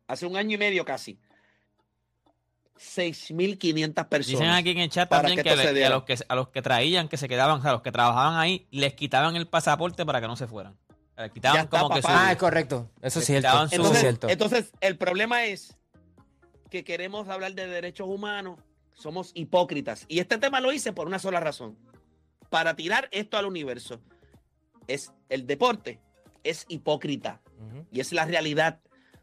Hace 0.08 0.26
un 0.26 0.36
año 0.38 0.56
y 0.56 0.58
medio 0.58 0.84
casi. 0.86 1.18
6.500 2.80 4.08
personas. 4.08 4.28
Dicen 4.40 4.50
aquí 4.50 4.70
en 4.72 4.78
el 4.80 4.90
chat 4.90 5.10
también 5.10 5.38
que 5.38 5.44
que, 5.44 5.50
esto 5.50 5.62
le- 5.62 5.68
se 5.70 5.74
que 5.76 5.86
a, 5.86 5.90
los 5.90 6.04
que 6.04 6.18
a 6.28 6.36
los 6.36 6.48
que 6.50 6.62
traían, 6.62 7.08
que 7.10 7.18
se 7.18 7.28
quedaban, 7.28 7.60
o 7.60 7.62
sea, 7.62 7.72
a 7.72 7.74
los 7.74 7.82
que 7.82 7.92
trabajaban 7.92 8.38
ahí, 8.40 8.68
les 8.72 8.94
quitaban 8.94 9.36
el 9.36 9.48
pasaporte 9.48 10.06
para 10.06 10.22
que 10.22 10.28
no 10.28 10.36
se 10.36 10.48
fueran. 10.48 10.78
Les 11.18 11.32
quitaban 11.32 11.58
Ya 11.58 11.64
está, 11.64 11.80
como 11.82 11.96
que 11.96 12.02
su... 12.02 12.08
papá. 12.08 12.28
Ah, 12.28 12.32
es 12.32 12.38
correcto. 12.38 12.90
Eso 13.02 13.20
es 13.20 13.26
cierto. 13.26 13.68
su- 13.68 13.76
Entonces, 13.76 14.00
cierto. 14.00 14.30
entonces, 14.30 14.72
el 14.80 14.98
problema 14.98 15.46
es 15.46 15.78
que 16.70 16.84
queremos 16.84 17.28
hablar 17.28 17.54
de 17.54 17.68
derechos 17.68 18.08
humanos, 18.08 18.60
somos 18.94 19.32
hipócritas. 19.34 20.06
Y 20.08 20.20
este 20.20 20.38
tema 20.38 20.62
lo 20.62 20.72
hice 20.72 20.94
por 20.94 21.08
una 21.08 21.20
sola 21.20 21.40
razón. 21.40 21.78
Para 22.50 22.76
tirar 22.76 23.10
esto 23.12 23.38
al 23.38 23.46
universo. 23.46 24.00
Es 24.88 25.12
el 25.30 25.46
deporte, 25.46 26.00
es 26.44 26.66
hipócrita. 26.70 27.42
Y 27.92 28.00
es 28.00 28.14
la 28.14 28.26
realidad. 28.26 28.80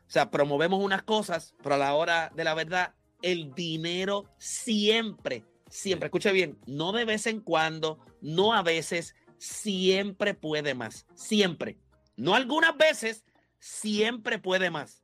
O 0.07 0.11
sea, 0.11 0.31
promovemos 0.31 0.81
unas 0.85 1.03
cosas, 1.03 1.55
pero 1.63 1.75
a 1.77 1.79
la 1.79 1.95
hora 1.95 2.31
de 2.35 2.45
la 2.45 2.55
verdad, 2.55 2.95
el 3.23 3.55
dinero 3.55 4.25
siempre, 4.39 5.45
siempre, 5.69 6.07
escuche 6.07 6.33
bien, 6.33 6.59
no 6.67 6.93
de 6.93 7.05
vez 7.05 7.27
en 7.27 7.41
cuando, 7.41 7.99
no 8.21 8.53
a 8.53 8.63
veces, 8.63 9.15
siempre 9.39 10.35
puede 10.35 10.75
más. 10.75 11.07
Siempre. 11.15 11.79
No 12.17 12.35
algunas 12.35 12.77
veces, 12.77 13.25
siempre 13.59 14.39
puede 14.39 14.71
más. 14.71 15.03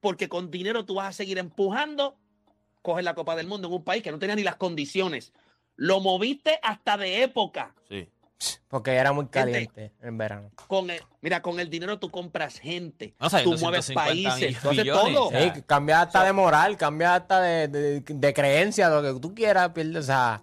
Porque 0.00 0.28
con 0.28 0.50
dinero 0.50 0.84
tú 0.84 0.94
vas 0.94 1.08
a 1.08 1.12
seguir 1.12 1.38
empujando, 1.38 2.18
coges 2.82 3.04
la 3.04 3.14
Copa 3.14 3.36
del 3.36 3.46
Mundo 3.46 3.68
en 3.68 3.74
un 3.74 3.84
país 3.84 4.02
que 4.02 4.12
no 4.12 4.18
tenía 4.18 4.36
ni 4.36 4.42
las 4.44 4.56
condiciones. 4.56 5.32
Lo 5.76 6.00
moviste 6.00 6.58
hasta 6.62 6.96
de 6.96 7.22
época. 7.22 7.74
Sí. 7.88 8.08
Porque 8.68 8.92
era 8.94 9.12
muy 9.12 9.26
caliente 9.26 9.92
en 10.00 10.16
verano. 10.18 10.50
Con 10.68 10.90
el, 10.90 11.02
mira, 11.20 11.42
con 11.42 11.58
el 11.58 11.68
dinero 11.70 11.98
tú 11.98 12.10
compras 12.10 12.58
gente, 12.60 13.14
No 13.18 13.28
sé, 13.28 13.42
tú 13.42 13.56
mueves 13.58 13.88
250 13.88 13.94
países, 13.94 14.62
tú 14.62 14.70
haces 14.70 14.84
todo. 14.84 15.26
O 15.26 15.30
sea, 15.30 15.54
Sí, 15.54 15.62
cambia 15.66 16.02
hasta 16.02 16.22
de 16.24 16.32
moral, 16.32 16.76
cambia 16.76 17.16
hasta 17.16 17.40
de, 17.40 17.68
de, 17.68 18.00
de 18.00 18.34
creencia, 18.34 18.88
lo 18.88 19.02
que 19.02 19.20
tú 19.20 19.34
quieras, 19.34 19.70
pierde, 19.70 19.98
o 19.98 20.02
sea, 20.02 20.40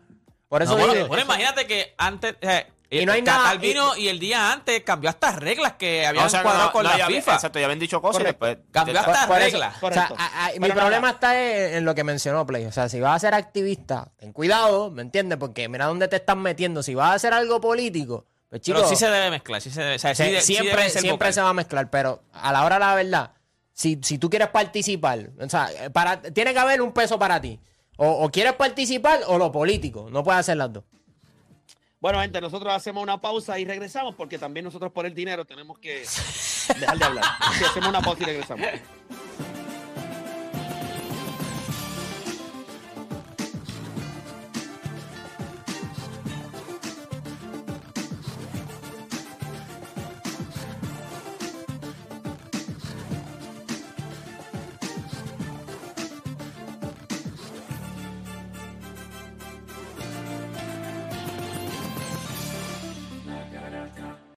por 0.50 0.62
eso 0.62 0.78
no, 0.78 1.08
bueno, 1.08 1.24
imagínate 1.24 1.68
que 1.68 1.94
antes... 1.98 2.36
eh, 2.42 2.68
Y 2.89 3.06
no 3.06 3.12
hay 3.13 3.24
Qatar 3.24 3.41
nada- 3.43 3.56
vino 3.58 3.95
y 3.98 4.08
el 4.10 4.19
día 4.19 4.52
antes 4.52 4.82
cambió 4.84 5.10
estas 5.10 5.36
reglas 5.38 5.74
que 5.74 6.06
habían 6.06 6.26
O 6.26 6.30
sea, 6.30 6.43
cuadrado 6.43 6.67
no- 6.67 6.71
con 6.71 6.84
no, 6.84 6.89
la 6.91 6.98
ya 6.98 7.08
FIFA. 7.08 7.34
Exacto, 7.36 7.60
ya 7.60 7.65
habían 7.65 7.80
dicho 7.80 8.02
cosas 8.02 8.21
Correcto. 8.21 8.45
y 8.45 8.50
después. 8.50 8.67
Cambió 8.71 9.00
hasta 9.00 9.28
por 9.28 9.38
reglas. 9.38 9.69
o 9.76 9.80
sea, 9.80 9.80
Correcto. 9.80 10.15
a- 10.17 10.45
a- 10.48 10.52
mi 10.60 10.69
problema 10.69 11.10
está 11.10 11.41
en, 11.41 11.74
en 11.76 11.86
lo 11.86 11.95
que 11.95 12.04
mencionó 12.04 12.45
Play, 12.45 12.65
o 12.65 12.71
sea, 12.71 12.88
si 12.89 13.00
vas 13.00 13.15
a 13.15 13.19
ser 13.19 13.34
activista, 13.34 14.12
ten 14.17 14.32
cuidado, 14.34 14.91
¿me 14.91 15.02
entiendes? 15.02 15.38
Porque 15.39 15.67
mira 15.67 15.86
dónde 15.88 16.08
te 16.08 16.17
están 16.17 16.39
metiendo, 16.41 16.84
si 16.84 16.93
vas 16.95 17.10
a 17.10 17.13
hacer 17.15 17.34
algo 17.34 17.60
político, 17.60 18.26
pues 18.50 18.62
chicos, 18.62 18.82
Pero 18.82 18.89
sí 18.89 18.95
se 18.95 19.10
debe 19.10 19.32
mezclar. 19.32 19.62
Sí 19.62 19.71
se 19.71 19.82
debe, 19.82 19.95
o 19.95 20.00
sea, 20.00 20.13
sí 20.13 20.24
se- 20.24 20.32
de- 20.32 20.41
sí 20.41 20.54
siempre, 20.56 20.89
siempre 20.89 21.34
se 21.34 21.41
va 21.41 21.50
a 21.50 21.54
mezclar, 21.54 21.89
pero 21.89 22.21
a 22.34 22.52
la 22.52 22.63
hora 22.63 22.76
de 22.76 22.80
la 22.82 22.95
verdad, 22.95 23.32
si, 23.74 24.00
si 24.04 24.17
tú 24.19 24.30
quieres 24.30 24.50
participar, 24.50 25.32
o 25.39 25.50
sea, 25.50 25.69
para, 25.91 26.21
tiene 26.21 26.54
que 26.54 26.60
haber 26.60 26.82
un 26.82 26.91
peso 26.93 27.17
para 27.19 27.41
ti. 27.41 27.60
O, 27.98 28.08
o 28.26 28.30
quieres 28.30 28.54
participar 28.54 29.21
o 29.28 29.38
lo 29.38 29.52
político, 29.52 30.08
no 30.12 30.24
puedes 30.24 30.39
hacer 30.41 30.58
las 30.58 30.71
dos. 30.71 30.84
Bueno, 32.06 32.22
gente, 32.22 32.39
nosotros 32.39 32.72
hacemos 32.72 33.02
una 33.02 33.20
pausa 33.20 33.58
y 33.58 33.65
regresamos 33.65 34.13
porque 34.13 34.38
también 34.38 34.63
nosotros 34.63 34.91
por 34.91 35.08
el 35.08 35.15
dinero 35.15 35.44
tenemos 35.44 35.80
que 35.80 36.06
dejar 36.80 37.00
de 37.00 37.04
hablar. 37.04 37.24
Hacemos 37.41 37.89
una 37.89 38.00
pausa 38.00 38.22
y 38.22 38.26
regresamos. 38.28 38.68